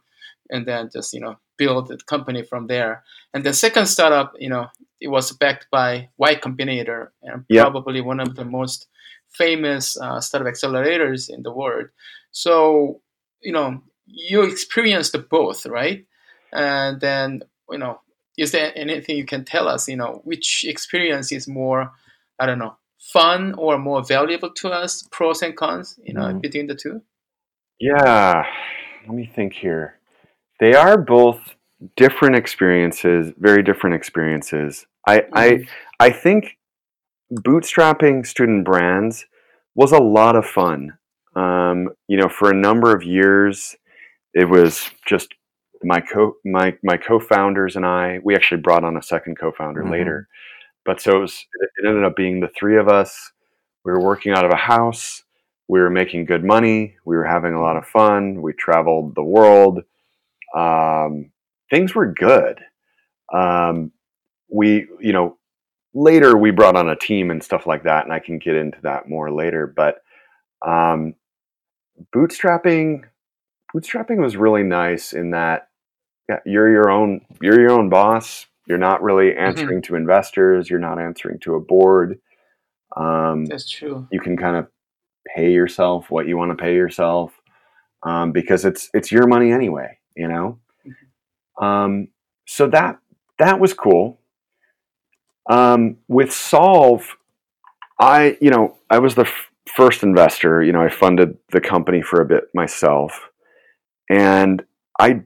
[0.50, 3.04] and then just you know build the company from there.
[3.34, 4.68] And the second startup, you know,
[5.00, 7.62] it was backed by Y Combinator, and Yep.
[7.64, 8.88] probably one of the most
[9.32, 11.86] famous uh, startup accelerators in the world.
[12.30, 13.00] So
[13.42, 16.06] you know, you experienced both, right?
[16.52, 18.00] And then you know,
[18.38, 19.88] is there anything you can tell us?
[19.88, 21.92] You know, which experience is more,
[22.38, 25.02] I don't know, fun or more valuable to us?
[25.10, 26.40] Pros and cons, you know, Mhm.
[26.40, 27.02] between the two.
[27.78, 28.44] Yeah,
[29.06, 29.98] let me think here.
[30.60, 31.54] They are both
[31.96, 34.86] different experiences, very different experiences.
[35.06, 35.68] I I Mhm.
[36.00, 36.56] I think
[37.32, 39.26] bootstrapping student brands
[39.74, 40.96] was a lot of fun.
[41.34, 43.76] Um, you know, for a number of years,
[44.34, 45.34] it was just
[45.82, 48.20] my co my my co-founders and I.
[48.22, 49.90] We actually brought on a second co-founder Mhm.
[49.90, 50.28] later,
[50.84, 51.46] but so it, was,
[51.76, 53.32] it ended up being the three of us.
[53.84, 55.24] We were working out of a house.
[55.68, 56.96] We were making good money.
[57.04, 58.40] We were having a lot of fun.
[58.40, 59.84] We traveled the world.
[60.54, 61.30] Um,
[61.70, 62.60] things were good.
[63.32, 63.92] Um,
[64.48, 65.38] we, you know,
[65.94, 68.78] later we brought on a team and stuff like that, and I can get into
[68.82, 69.66] that more later.
[69.66, 70.02] But
[70.66, 71.14] um,
[72.14, 73.04] bootstrapping,
[73.74, 75.68] bootstrapping was really nice in that
[76.28, 78.46] yeah, you're your own, you're your own boss.
[78.66, 80.68] You're not really answering to investors.
[80.68, 82.18] You're not answering to a board.
[82.96, 84.08] Um, That's true.
[84.10, 84.66] you can kind of
[85.34, 87.32] pay yourself what you want to pay yourself
[88.02, 90.58] um, because it's it's your money anyway you know?
[91.60, 92.08] Um,
[92.46, 92.98] so that
[93.38, 94.18] that was cool.
[95.48, 97.16] Um, with solve
[98.00, 102.02] i you know i was the f- first investor you know i funded the company
[102.02, 103.30] for a bit myself.
[104.10, 104.64] And
[105.00, 105.22] i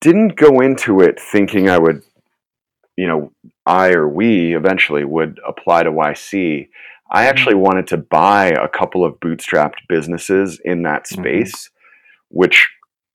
[0.00, 2.02] didn't go into it thinking i would
[2.96, 3.32] you know
[3.64, 6.68] i or we eventually would apply to yc
[7.10, 11.18] I actually wanted to buy a couple of bootstrapped businesses in that Mhm.
[11.20, 11.70] space,
[12.30, 12.68] which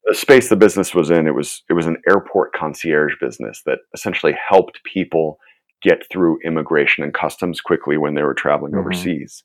[0.06, 3.80] the space the business was in, it was it was an airport concierge business that
[3.94, 5.40] essentially helped people
[5.82, 8.80] get through immigration and customs quickly when they were traveling Mhm.
[8.80, 9.44] overseas.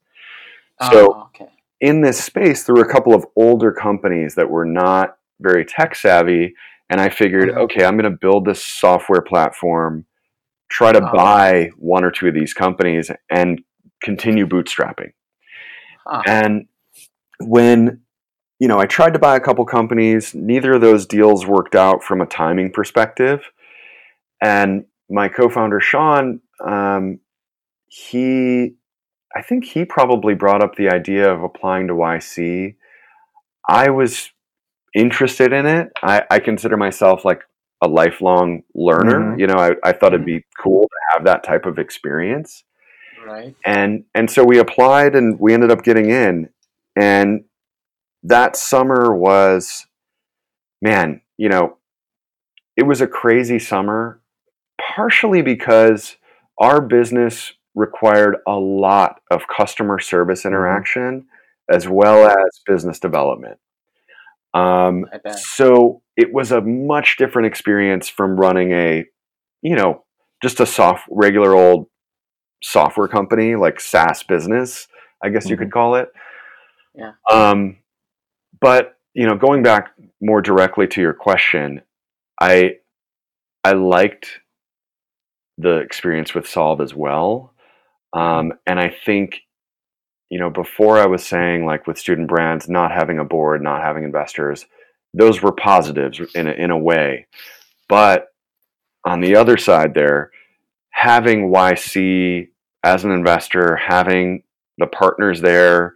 [0.90, 1.48] So Ah, okay.
[1.80, 5.94] in this space, there were a couple of older companies that were not very tech
[5.94, 6.54] savvy,
[6.90, 7.56] and I figured, Mhm.
[7.64, 10.04] okay, I'm going to build this software platform,
[10.68, 11.12] try to Ah.
[11.12, 13.62] buy one or two of these companies, and
[14.02, 15.12] continue bootstrapping.
[16.06, 16.66] Ah, And
[17.40, 18.02] when
[18.58, 22.02] you know, I tried to buy a couple companies, neither of those deals worked out
[22.02, 23.50] from a timing perspective.
[24.42, 27.20] And my co-founder Sean, um,
[27.86, 28.74] he,
[29.34, 32.76] I think he probably brought up the idea of applying to YC.
[33.68, 34.30] I was
[34.94, 35.88] interested in it.
[36.02, 37.42] I, I consider myself like
[37.82, 39.20] a lifelong learner.
[39.20, 39.40] Mhm.
[39.40, 42.64] You know, I, I thought it'd be cool to have that type of experience
[43.26, 43.54] right.
[43.64, 46.48] and and so we applied and we ended up getting in
[46.94, 47.44] and
[48.22, 49.86] that summer was
[50.82, 51.76] man you know
[52.76, 54.20] it was a crazy summer
[54.80, 56.16] partially because
[56.58, 61.26] our business required a lot of customer service interaction
[61.70, 63.58] as well as business development
[64.56, 65.04] um,
[65.36, 69.04] so it was a much different experience from running a,
[69.60, 70.04] you know,
[70.42, 71.88] just a soft, regular old
[72.62, 74.88] software company like SaaS business,
[75.22, 76.08] I guess you could call it.
[76.94, 77.12] Yeah.
[77.30, 77.76] Um,
[78.66, 81.82] but you know, going back more directly to your question,
[82.40, 82.78] I
[83.62, 84.40] I liked
[85.56, 87.54] the experience with Solve as well,
[88.12, 89.42] um, and I think
[90.30, 93.84] you know before I was saying like with student brands not having a board, not
[93.84, 94.66] having investors,
[95.14, 97.28] those were positives in a, in a way,
[97.88, 98.30] but
[99.04, 100.32] on the other side there,
[100.90, 102.48] having YC
[102.82, 104.42] as an investor, having
[104.78, 105.94] the partners there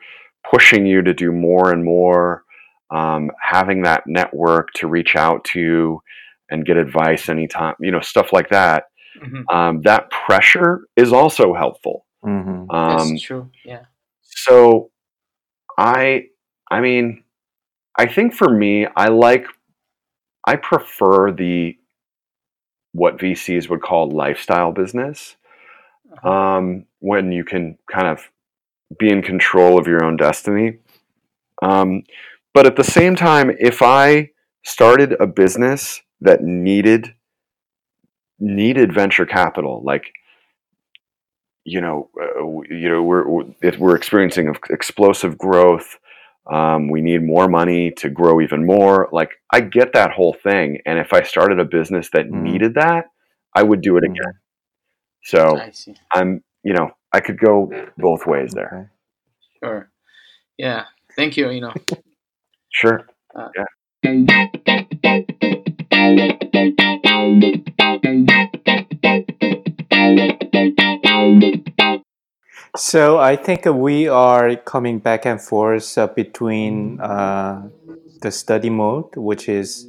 [0.48, 2.44] pushing you to do more and more,
[2.90, 6.00] um, having that network to reach out to
[6.50, 8.84] and get advice anytime, you know, stuff like that.
[9.20, 9.44] Mhm.
[9.52, 12.06] Um, that pressure is also helpful.
[12.22, 13.50] hmm Um, That's true.
[13.64, 13.84] Yeah.
[14.22, 14.90] so
[15.78, 16.26] I
[16.70, 17.24] I mean
[17.98, 19.46] I think for me I like
[20.46, 21.76] I prefer the
[22.92, 25.36] what VCs would call lifestyle business.
[26.12, 26.28] Uh-huh.
[26.30, 28.28] Um, when you can kind of
[28.98, 30.78] be in control of your own destiny.
[31.62, 32.02] Um,
[32.54, 34.30] but at the same time, if I
[34.64, 37.14] started a business that needed
[38.38, 40.12] needed venture capital, like
[41.64, 42.42] you know, uh,
[42.74, 45.98] you know, we're we're- if we're experiencing explosive growth.
[46.50, 49.08] Um, we need more money to grow even more.
[49.12, 52.42] Like I get that whole thing, and if I started a business that Mhm.
[52.42, 53.06] needed that,
[53.54, 54.10] I would do it Mhm.
[54.12, 54.32] again.
[55.22, 55.94] So I see.
[56.12, 58.66] I'm, you know, I could go both ways there.
[58.72, 58.88] Okay.
[59.62, 59.90] Sure.
[60.56, 60.86] Yeah.
[61.14, 61.50] Thank you.
[61.50, 61.74] You know.
[62.70, 63.06] Sure.
[63.56, 63.64] Yeah.
[72.76, 77.68] So I think we are coming back and forth uh, between uh,
[78.22, 79.86] the study mode, which is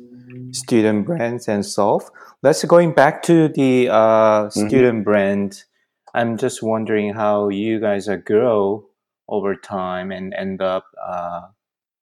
[0.52, 2.10] student brands and solve.
[2.42, 5.64] Let's going back to the uh, student brand.
[6.14, 8.90] I'm just wondering how you guys are grow
[9.30, 11.42] over time and end up uh,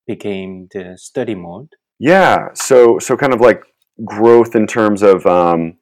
[0.10, 1.70] became the study mode.
[2.00, 2.48] Yeah.
[2.56, 3.62] So, so kind of like
[4.04, 5.78] growth in terms of um,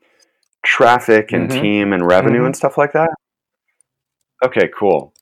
[0.65, 1.61] traffic and Mhm.
[1.61, 2.47] team and revenue Mhm.
[2.47, 3.11] and stuff like that.
[4.43, 4.67] Okay.
[4.77, 5.13] Cool.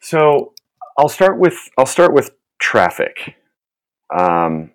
[0.00, 0.54] So
[0.98, 3.36] I'll start with I'll start with traffic.
[4.10, 4.70] Um,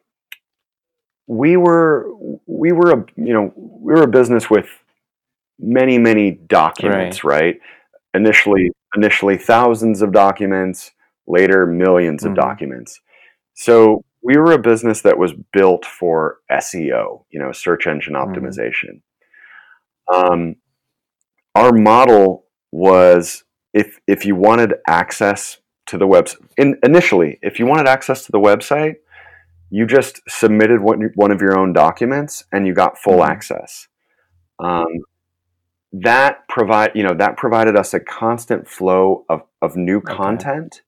[1.26, 2.08] we were
[2.45, 4.70] we were a you know we were a business with
[5.58, 7.60] many many documents right,
[8.14, 10.91] initially initially thousands of documents
[11.28, 12.36] later 1000000s of Mhm.
[12.36, 12.99] documents
[13.53, 18.26] so we were a business that was built for seo you know search engine Mhm.
[18.26, 19.01] optimization
[20.13, 20.55] um,
[21.55, 23.43] our model was
[23.74, 28.32] if if you wanted access to the website in, initially if you wanted access to
[28.32, 28.95] the website
[29.74, 33.30] you just submitted one, one of your own documents and you got full Mhm.
[33.30, 33.88] access
[34.59, 34.88] um,
[35.93, 40.13] that provide you know that provided us a constant flow of, of new Okay.
[40.13, 40.82] content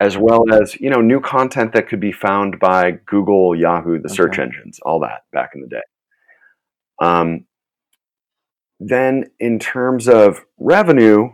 [0.00, 4.08] as well as you know new content that could be found by google yahoo the
[4.08, 5.82] search engines all that back in the day.
[7.00, 7.46] Um,
[8.80, 11.30] then in terms of revenue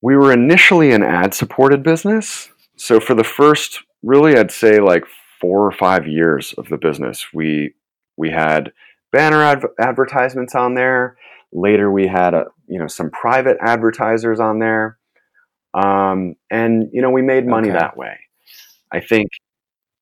[0.00, 2.50] we were initially an ad supported business.
[2.76, 5.04] So for the first really i'd say like
[5.40, 7.74] four or five years of the business we
[8.16, 8.72] we had
[9.12, 11.16] banner adv- advertisements on there.
[11.52, 14.97] Later we had a you know some private advertisers on there
[15.74, 17.78] um, and you know we made money Okay.
[17.78, 18.18] that way
[18.92, 19.28] i think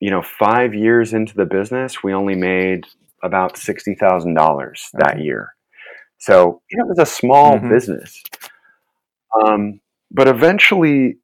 [0.01, 2.85] you know five years into the business we only made
[3.23, 5.55] about $60000 that year
[6.19, 7.69] so you know, it was a small Mhm.
[7.71, 8.23] business
[9.43, 11.19] um, but eventually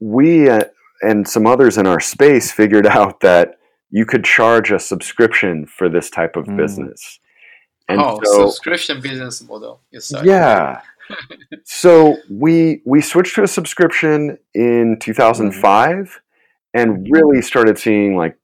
[0.00, 0.64] we uh,
[1.02, 3.58] and some others in our space figured out that
[3.90, 6.56] you could charge a subscription for this type of Mm.
[6.56, 7.18] business
[7.88, 9.80] and oh, so subscription business model.
[9.90, 10.28] You started.
[10.28, 10.80] yeah.
[11.64, 16.20] So we we switched to a subscription in 2005
[16.74, 17.12] and mm-hmm.
[17.12, 18.36] really started seeing like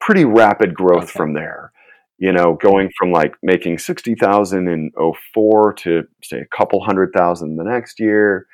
[0.00, 1.12] pretty rapid growth Okay.
[1.12, 1.72] from there.
[2.18, 4.90] You know, going from like making 60,000 in
[5.34, 8.46] 04 to say a couple hundred thousand the next year,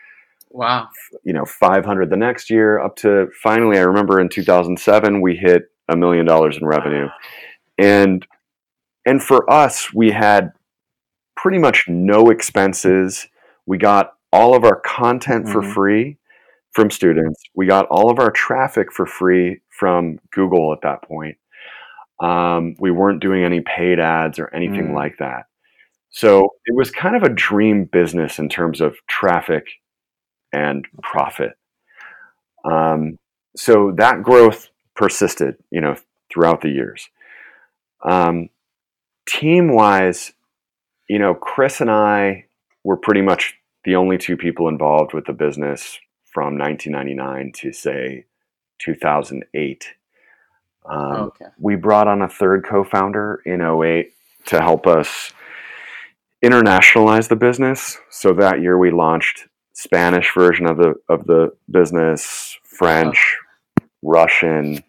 [0.51, 0.89] Wow.
[1.23, 5.71] you know, 500 the next year up to finally I remember in 2007 we hit
[5.89, 7.07] a million dollars in revenue.
[7.79, 8.27] And
[9.07, 10.53] and for us we had
[11.37, 13.29] pretty much no expenses.
[13.67, 15.75] We got all of our content for Mhm.
[15.75, 16.19] free
[16.73, 17.43] from students.
[17.55, 21.37] We got all of our traffic for free from Google at that point.
[22.21, 24.95] Um, we weren't doing any paid ads or anything Mm.
[24.95, 25.47] like that.
[26.11, 29.67] So it was kind of a dream business in terms of traffic
[30.53, 31.53] and profit.
[32.65, 33.19] Um,
[33.57, 35.97] so that growth persisted, you know,
[36.33, 37.09] throughout the years.
[38.05, 38.51] Um,
[39.27, 40.33] team wise,
[41.09, 42.47] you know, Chris and I
[42.85, 43.55] were pretty much
[43.85, 48.25] the only two people involved with the business from 1999 to say
[48.79, 49.85] 2008.
[50.85, 51.47] Um, okay.
[51.59, 54.13] We brought on a third co founder in 08
[54.47, 55.33] to help us
[56.43, 57.99] internationalize the business.
[58.11, 63.37] So that year we launched Spanish version of the of the business, French,
[64.03, 64.83] Russian.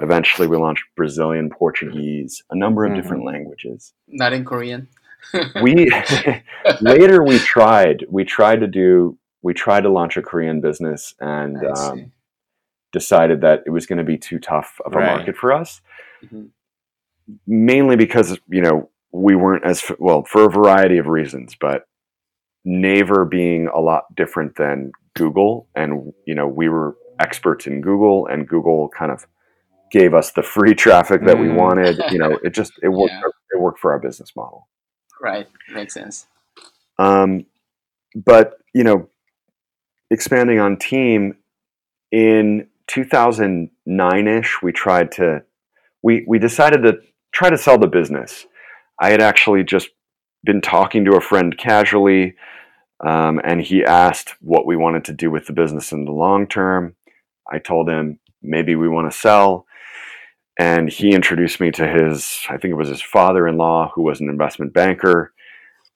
[0.00, 2.94] Eventually, we launched Brazilian, Portuguese, a number of Mhm.
[2.96, 3.92] different languages.
[4.08, 4.88] Not in Korean.
[5.62, 5.90] We
[6.80, 11.56] later we tried we tried to do we tried to launch a Korean business and
[11.64, 12.12] um,
[12.92, 15.16] decided that it was going to be too tough of a Right.
[15.16, 15.80] market for us.
[16.24, 16.48] Mhm.
[17.46, 21.84] Mainly because you know we weren't as well for a variety of reasons, but
[22.64, 28.26] Naver being a lot different than Google, and you know we were experts in Google,
[28.26, 29.26] and Google kind of
[29.90, 31.56] gave us the free traffic that we Mm.
[31.56, 32.00] wanted.
[32.10, 33.12] You know, it just it worked.
[33.12, 33.28] Yeah.
[33.52, 34.68] It worked for our business model.
[35.20, 35.46] Right.
[35.72, 36.26] Makes sense.
[36.98, 37.46] Um,
[38.14, 39.08] but you know,
[40.10, 41.36] expanding on team
[42.10, 45.42] in 2009ish, we tried to
[46.02, 46.98] we we decided to
[47.32, 48.46] try to sell the business.
[49.00, 49.88] I had actually just
[50.44, 52.34] been talking to a friend casually,
[53.04, 56.46] um, and he asked what we wanted to do with the business in the long
[56.46, 56.96] term.
[57.50, 59.66] I told him maybe we want to sell.
[60.60, 64.02] And he introduced me to his, I think it was his father in law, who
[64.02, 65.32] was an investment banker,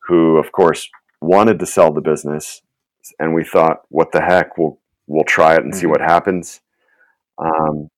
[0.08, 0.88] who, of course,
[1.20, 2.62] wanted to sell the business.
[3.18, 5.90] And we thought, what the heck, we'll, we'll try it and see Mhm.
[5.90, 6.62] what happens.
[7.36, 7.88] Um,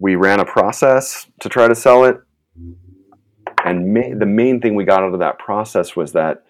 [0.00, 2.16] we ran a process to try to sell it.
[3.64, 6.42] And ma- the main thing we got out of that process was that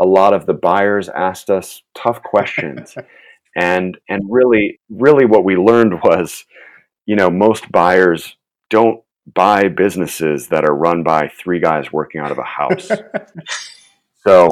[0.00, 2.94] a lot of the buyers asked us tough questions.
[3.56, 6.44] and and really really what we learned was
[7.06, 8.36] you know most buyers
[8.70, 9.00] don't
[9.34, 12.90] buy businesses that are run by three guys working out of a house.
[14.26, 14.50] So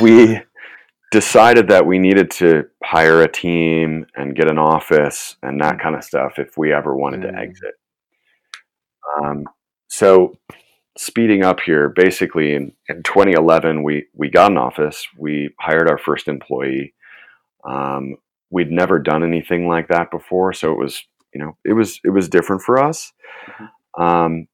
[0.00, 0.40] we
[1.10, 5.94] decided that we needed to hire a team and get an office and that kind
[5.94, 7.38] of stuff if we ever wanted to Mm.
[7.38, 7.74] exit.
[9.20, 9.44] Um,
[9.88, 10.38] so
[10.96, 15.98] speeding up here basically in, in 2011 we we got an office we hired our
[15.98, 16.94] first employee.
[17.68, 18.16] Um,
[18.50, 21.02] we'd never done anything like that before, so it was
[21.36, 23.12] you know it was it was different for us.
[23.98, 24.48] Um,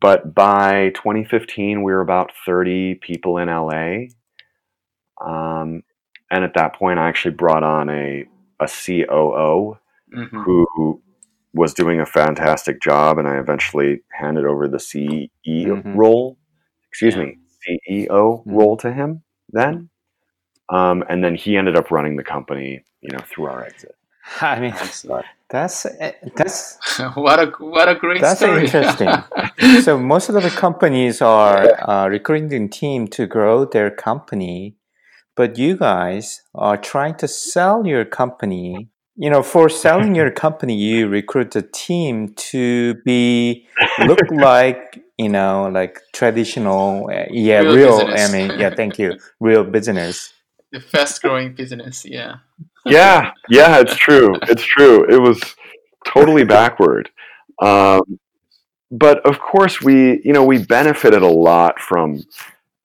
[0.00, 4.06] but by 2015, we were about 30 people in LA,
[5.20, 5.82] um,
[6.30, 8.24] and at that point, I actually brought on a
[8.60, 9.78] a COO
[10.14, 10.44] Mhm.
[10.44, 11.02] who
[11.52, 15.94] was doing a fantastic job, and I eventually handed over the CE Mhm.
[15.94, 16.38] role,
[16.88, 18.58] excuse me, CEO Mhm.
[18.58, 19.90] role to him then.
[20.70, 23.94] Um, and then he ended up running the company, you know, through our exit.
[24.40, 24.74] I mean.
[25.52, 26.78] That's eh, that's
[27.14, 28.64] what a what a great That's story.
[28.64, 29.10] interesting.
[29.82, 34.76] so most of the companies are uh, recruiting team to grow their company,
[35.36, 38.88] but you guys are trying to sell your company.
[39.16, 43.68] You know, for selling your company, you recruit a team to be
[44.06, 48.00] look like you know like traditional, uh, yeah, Real real.
[48.16, 50.32] I mean, yeah, thank you, real business.
[50.72, 52.04] the fast growing business.
[52.06, 52.36] Yeah.
[52.84, 54.34] Yeah, yeah, it's true.
[54.42, 55.04] It's true.
[55.08, 55.40] It was
[56.06, 57.10] totally backward.
[57.60, 58.18] Um,
[58.90, 62.22] but of course, we, you know, we benefited a lot from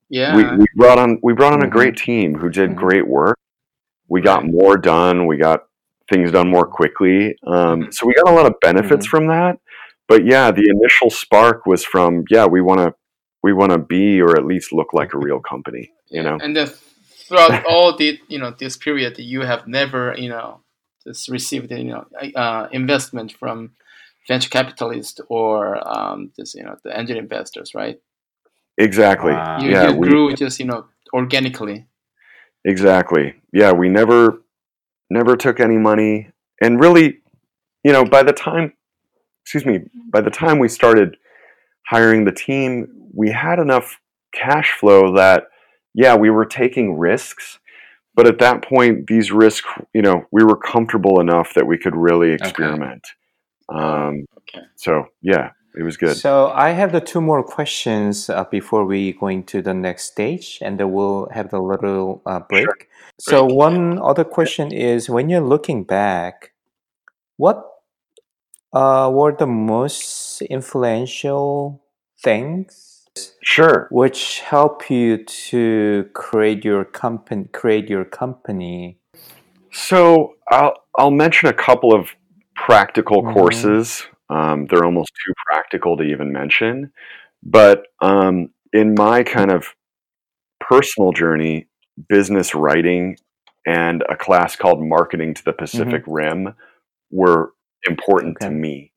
[0.10, 0.36] Yeah.
[0.36, 1.72] we, we brought on we brought on a Mhm.
[1.72, 2.76] great team who did Mhm.
[2.76, 3.38] great work.
[4.08, 5.26] We got more done.
[5.28, 5.66] We got
[6.10, 7.36] things done more quickly.
[7.46, 7.94] Um, Mhm.
[7.94, 9.58] so we got a lot of benefits from that.
[10.08, 12.94] But yeah, the initial spark was from yeah, we want to
[13.44, 15.92] we want to be or at least look like a real company.
[16.10, 16.70] You know, And then
[17.28, 20.62] throughout all the you know this period, you have never you know
[21.06, 22.06] just received you know
[22.36, 23.72] uh, investment from
[24.28, 28.00] venture capitalists or um, just you know the angel investors, right?
[28.78, 29.32] exactly.
[29.32, 29.60] Wow.
[29.60, 31.88] You, yeah, you we, grew just you know organically.
[32.66, 33.36] Exactly.
[33.54, 34.42] Yeah, we never
[35.10, 36.32] never took any money
[36.62, 37.20] and really,
[37.84, 38.74] you know, by the time
[39.44, 39.80] excuse me,
[40.12, 41.18] by the time we started
[41.88, 44.00] hiring the team, we had enough
[44.34, 45.48] cash flow that
[45.98, 47.58] yeah, we were taking risks,
[48.16, 51.96] but at that point these risks, you know, we were comfortable enough that we could
[51.96, 53.06] really experiment.
[53.68, 54.66] Um Okay.
[54.76, 56.16] so yeah, it was good.
[56.16, 60.60] So I have the two more questions uh, before we go into the next stage,
[60.62, 62.68] and then we'll have the little uh, break.
[63.20, 66.54] So Break, one other question is, when you're looking back,
[67.36, 67.58] what
[68.72, 71.84] uh, were the most influential
[72.24, 72.87] things
[73.44, 73.88] Sure.
[73.92, 77.46] which help you to create your company?
[77.54, 79.00] Create your company.
[79.72, 82.10] So I'll I'll mention a couple of
[82.56, 83.34] practical Mhm.
[83.34, 86.92] courses Um, they're almost too practical to even mention.
[87.44, 89.74] But um, in my kind of
[90.60, 91.68] personal journey,
[92.10, 93.16] business writing
[93.66, 96.56] and a class called Marketing to the Pacific Rim
[97.10, 97.54] were
[97.88, 98.92] important to me.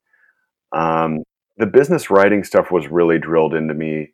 [0.72, 1.22] Um,
[1.60, 4.10] the business writing stuff was really drilled into me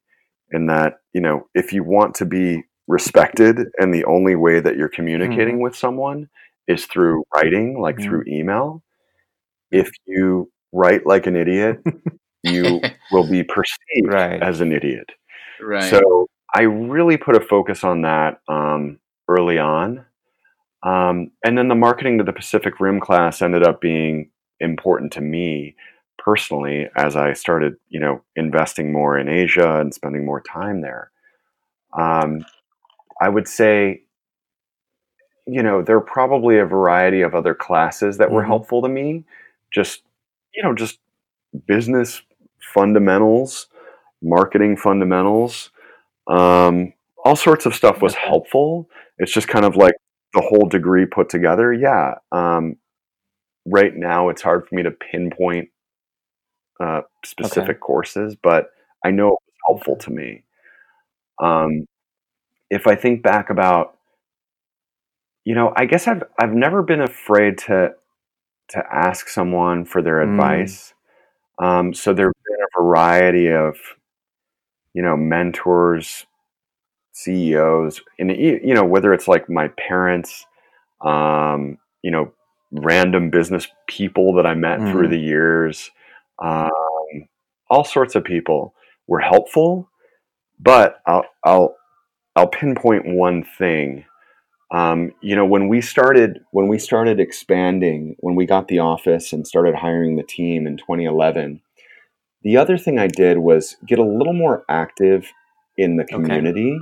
[0.53, 4.77] in that, you know, if you want to be respected and the only way that
[4.77, 6.29] you're communicating with someone
[6.69, 8.05] is through writing, like Mhm.
[8.05, 8.83] through email,
[9.71, 11.79] if you write like an idiot,
[12.43, 12.81] you
[13.13, 14.43] will be perceived Right.
[14.43, 15.11] as an idiot.
[15.61, 15.83] right.
[15.91, 18.99] So I really put a focus on that um,
[19.29, 20.05] early on.
[20.83, 25.21] Um, and then the marketing to the Pacific Rim class ended up being important to
[25.21, 25.75] me
[26.27, 31.13] personally as I started, you know, investing more in Asia and spending more time there.
[31.97, 32.45] Um,
[33.23, 34.03] I would say,
[35.47, 38.49] you know, there are probably a variety of other classes that were Mhm.
[38.49, 39.25] helpful to me.
[39.71, 40.03] Just,
[40.53, 40.99] you know, just
[41.67, 42.23] business
[42.75, 43.69] fundamentals,
[44.21, 45.71] marketing fundamentals,
[46.29, 46.93] um,
[47.25, 48.91] all sorts of stuff was helpful.
[49.19, 49.95] It's just kind of like
[50.35, 51.73] the whole degree put together.
[51.73, 52.17] Yeah.
[52.33, 52.77] Um,
[53.67, 55.69] right now, it's hard for me to pinpoint
[56.81, 58.71] uh, specific courses, but
[59.05, 60.45] I know it was helpful to me.
[61.43, 61.87] Um,
[62.71, 63.97] if I think back about,
[65.45, 67.95] you know, I guess I've I've never been afraid to
[68.71, 70.31] to ask someone for their Mm.
[70.33, 70.95] advice.
[71.61, 73.77] Um, so there've been a variety of,
[74.95, 76.27] you know, mentors,
[77.13, 80.47] CEOs, and you know whether it's like my parents,
[81.03, 82.33] um, you know,
[82.73, 85.11] random business people that I met through Mhm.
[85.11, 85.91] the years,
[86.43, 86.71] um,
[87.71, 88.75] all sorts of people
[89.07, 89.89] were helpful.
[90.59, 91.77] But I'll I'll
[92.35, 94.05] I'll pinpoint one thing.
[94.73, 99.33] Um, you know, when we started when we started expanding, when we got the office
[99.33, 101.61] and started hiring the team in 2011,
[102.43, 105.31] the other thing I did was get a little more active
[105.77, 106.15] in the Okay.
[106.15, 106.79] community.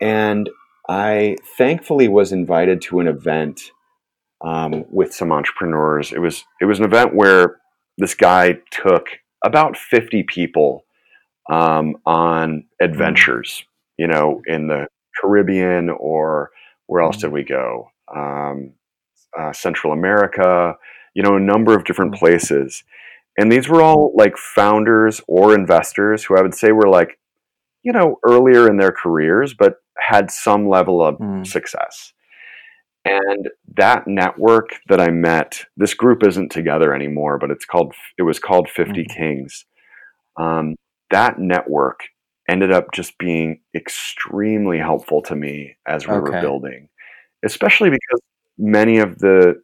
[0.00, 0.48] And
[0.88, 3.70] I thankfully was invited to an event
[4.42, 6.12] um, with some entrepreneurs.
[6.12, 7.56] It was it was an event where
[7.98, 9.06] this guy took
[9.44, 10.84] about 50 people
[11.50, 13.64] um, on adventures,
[13.98, 14.86] you know, in the
[15.20, 16.50] Caribbean or
[16.86, 17.90] where else did we go?
[18.14, 18.72] Um,
[19.38, 20.74] uh, Central America,
[21.14, 22.82] you know, a number of different places.
[23.38, 27.18] And these were all like founders or investors who I would say were like,
[27.82, 31.46] you know, earlier in their careers, but had some level of Mm.
[31.46, 32.12] success.
[33.04, 38.22] And that network that I met, this group isn't together anymore, but it's called, it
[38.22, 39.08] was called 50 Mhm.
[39.08, 39.64] Kings.
[40.36, 40.76] Um,
[41.10, 42.00] that network
[42.48, 46.88] ended up just being extremely helpful to me as we were building,
[47.44, 48.20] especially because
[48.58, 49.62] many of the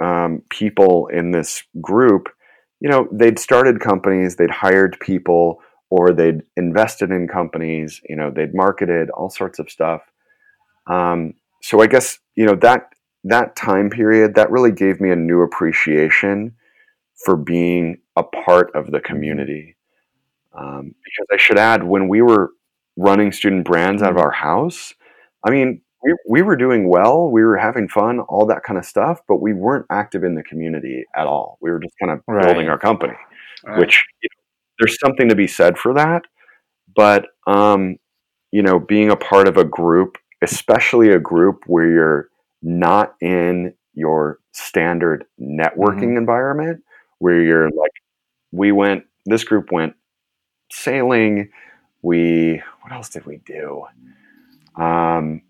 [0.00, 2.28] um, people in this group,
[2.80, 5.60] you know, they'd started companies, they'd hired people,
[5.90, 10.02] or they'd invested in companies, you know, they'd marketed all sorts of stuff.
[10.86, 12.92] Um, so I guess you know that
[13.24, 16.54] that time period that really gave me a new appreciation
[17.24, 19.76] for being a part of the community.
[20.54, 22.50] Um, because I should add, when we were
[22.96, 24.22] running student brands out of Mhm.
[24.22, 24.94] our house,
[25.44, 28.84] I mean, we, we were doing well, we were having fun, all that kind of
[28.84, 31.58] stuff, but we weren't active in the community at all.
[31.60, 33.14] We were just kind of building our company,
[33.66, 33.78] Right.
[33.78, 34.42] which you know,
[34.78, 36.22] there's something to be said for that.
[36.94, 37.96] But um,
[38.52, 42.28] you know, being a part of a group, especially a group where you're
[42.62, 46.82] not in your standard networking environment,
[47.18, 47.92] where you're like,
[48.52, 49.94] we went, this group went
[50.70, 51.50] sailing.
[52.02, 53.84] We, what else did we do?
[54.76, 55.42] Um,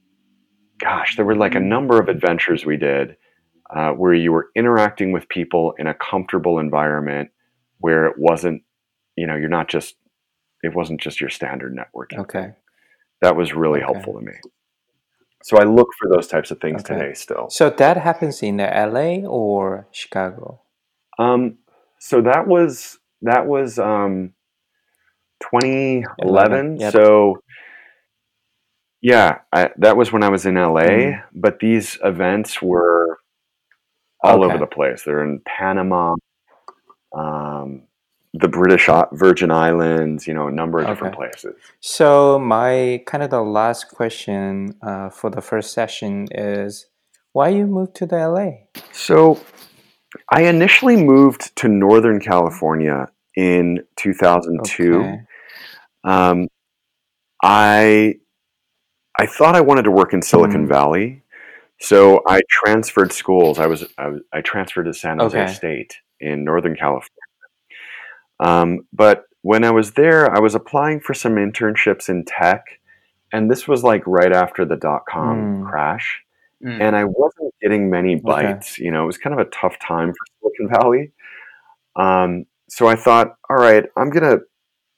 [0.79, 3.17] gosh, there were like a number of adventures we did
[3.75, 7.31] uh, where you were interacting with people in a comfortable environment
[7.81, 8.63] where it wasn't,
[9.17, 9.97] you know, you're not just,
[10.63, 12.19] it wasn't just your standard networking.
[12.21, 12.55] Okay.
[13.21, 13.93] That was really Okay.
[13.93, 14.33] helpful to me.
[15.49, 16.99] So I look for those types of things Okay.
[16.99, 17.49] today still.
[17.49, 20.61] So that happens in LA or Chicago?
[21.19, 21.57] Um,
[21.99, 24.35] so that was that was um,
[25.41, 26.77] 2011.
[26.77, 26.93] Yep.
[26.93, 27.43] So
[29.01, 30.83] yeah, I, that was when I was in LA.
[30.83, 31.23] Mhm.
[31.33, 33.19] But these events were
[34.23, 35.05] all over the place.
[35.05, 36.17] They're in Panama,
[37.17, 37.88] um,
[38.35, 40.27] the British Virgin Islands.
[40.27, 41.55] You know, a number of different places.
[41.81, 46.87] So my kind of the last question uh, for the first session is
[47.33, 48.83] why you moved to the LA?
[48.93, 49.41] So
[50.31, 54.95] I initially moved to Northern California in 2002.
[55.01, 55.19] Okay.
[56.05, 56.49] Um,
[57.43, 58.15] I
[59.19, 60.69] I thought I wanted to work in Silicon Mm.
[60.69, 61.23] Valley,
[61.81, 63.59] so I transferred schools.
[63.59, 65.53] I was I, was, I transferred to San Jose Okay.
[65.53, 67.09] State in Northern California.
[68.41, 72.65] Um, but when I was there, I was applying for some internships in tech,
[73.33, 75.71] and this was like right after the dot com Mm.
[75.71, 76.23] crash,
[76.65, 76.81] Mm.
[76.81, 78.79] and I wasn't getting many bites.
[78.79, 81.13] You know, it was kind of a tough time for Silicon Valley.
[81.97, 84.39] Um, so I thought, all right, I'm gonna.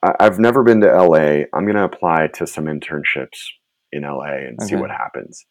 [0.02, 1.44] I- I've never been to LA.
[1.52, 3.48] I'm gonna apply to some internships
[3.92, 5.44] in LA and see what happens.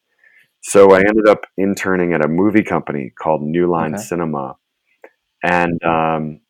[0.62, 4.04] So I ended up interning at a movie company called New Line Okay.
[4.04, 4.58] Cinema,
[5.44, 6.42] and um,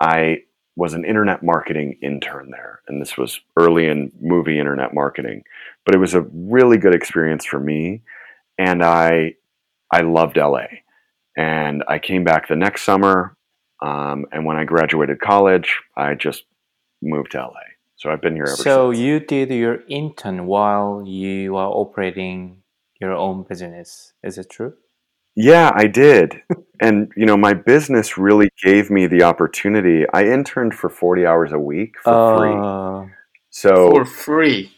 [0.00, 0.38] I
[0.76, 2.80] was an internet marketing intern there.
[2.88, 5.44] And this was early in movie internet marketing,
[5.86, 8.02] but it was a really good experience for me,
[8.58, 9.34] and I
[9.90, 10.66] I loved LA.
[11.36, 13.36] And I came back the next summer,
[13.82, 16.44] um, and when I graduated college, I just
[17.02, 17.60] moved to LA.
[17.96, 19.00] So I've been here ever So since.
[19.02, 22.62] you did your intern while you are operating
[23.00, 24.12] your own business.
[24.22, 24.74] Is it true?
[25.36, 26.40] Yeah, I did.
[26.80, 30.04] and you know, my business really gave me the opportunity.
[30.12, 32.54] I interned for 40 hours a week for free.
[32.56, 33.14] Uh,
[33.50, 34.72] So For free.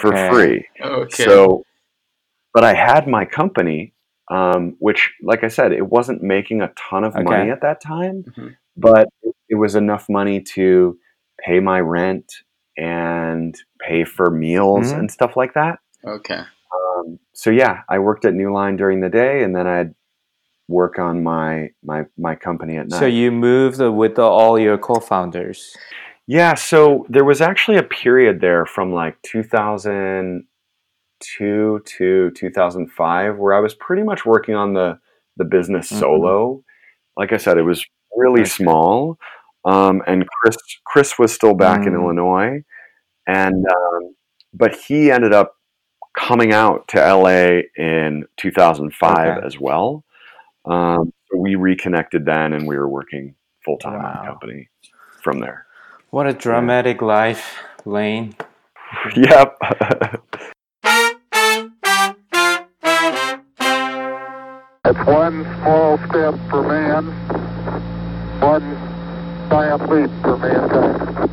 [0.00, 0.66] for free.
[0.80, 1.24] Okay.
[1.24, 1.64] So
[2.54, 3.92] but I had my company
[4.28, 8.24] um, which like I said, it wasn't making a ton of money at that time,
[8.24, 8.56] Mhm.
[8.76, 10.98] but it, it was enough money to
[11.38, 12.32] pay my rent
[12.76, 14.98] and pay for meals Mhm.
[14.98, 15.78] and stuff like that.
[16.04, 16.40] okay.
[16.96, 19.94] Um, so yeah, I worked at New Line during the day, and then I'd
[20.68, 22.98] work on my my my company at night.
[22.98, 25.76] So you moved with all your co-founders.
[26.26, 33.60] yeah, so there was actually a period there from like 2002 to 2005 where I
[33.60, 34.98] was pretty much working on the
[35.36, 35.98] the business Mhm.
[36.00, 36.62] solo.
[37.16, 37.84] Like I said, it was
[38.16, 39.18] really small,
[39.64, 42.02] um, and Chris Chris was still back in Mm.
[42.02, 42.62] Illinois,
[43.26, 44.14] and um,
[44.52, 45.55] but he ended up
[46.16, 49.46] coming out to LA in 2005 Okay.
[49.46, 50.04] as well.
[50.64, 53.34] Um, so we reconnected then, and we were working
[53.64, 54.20] full time on Wow.
[54.22, 54.68] the company
[55.22, 55.66] from there.
[56.10, 58.34] What a dramatic life, Lane.
[59.16, 59.56] yep.
[64.88, 67.06] It's one small step for man,
[68.40, 68.62] one
[69.50, 71.30] giant leap for mankind.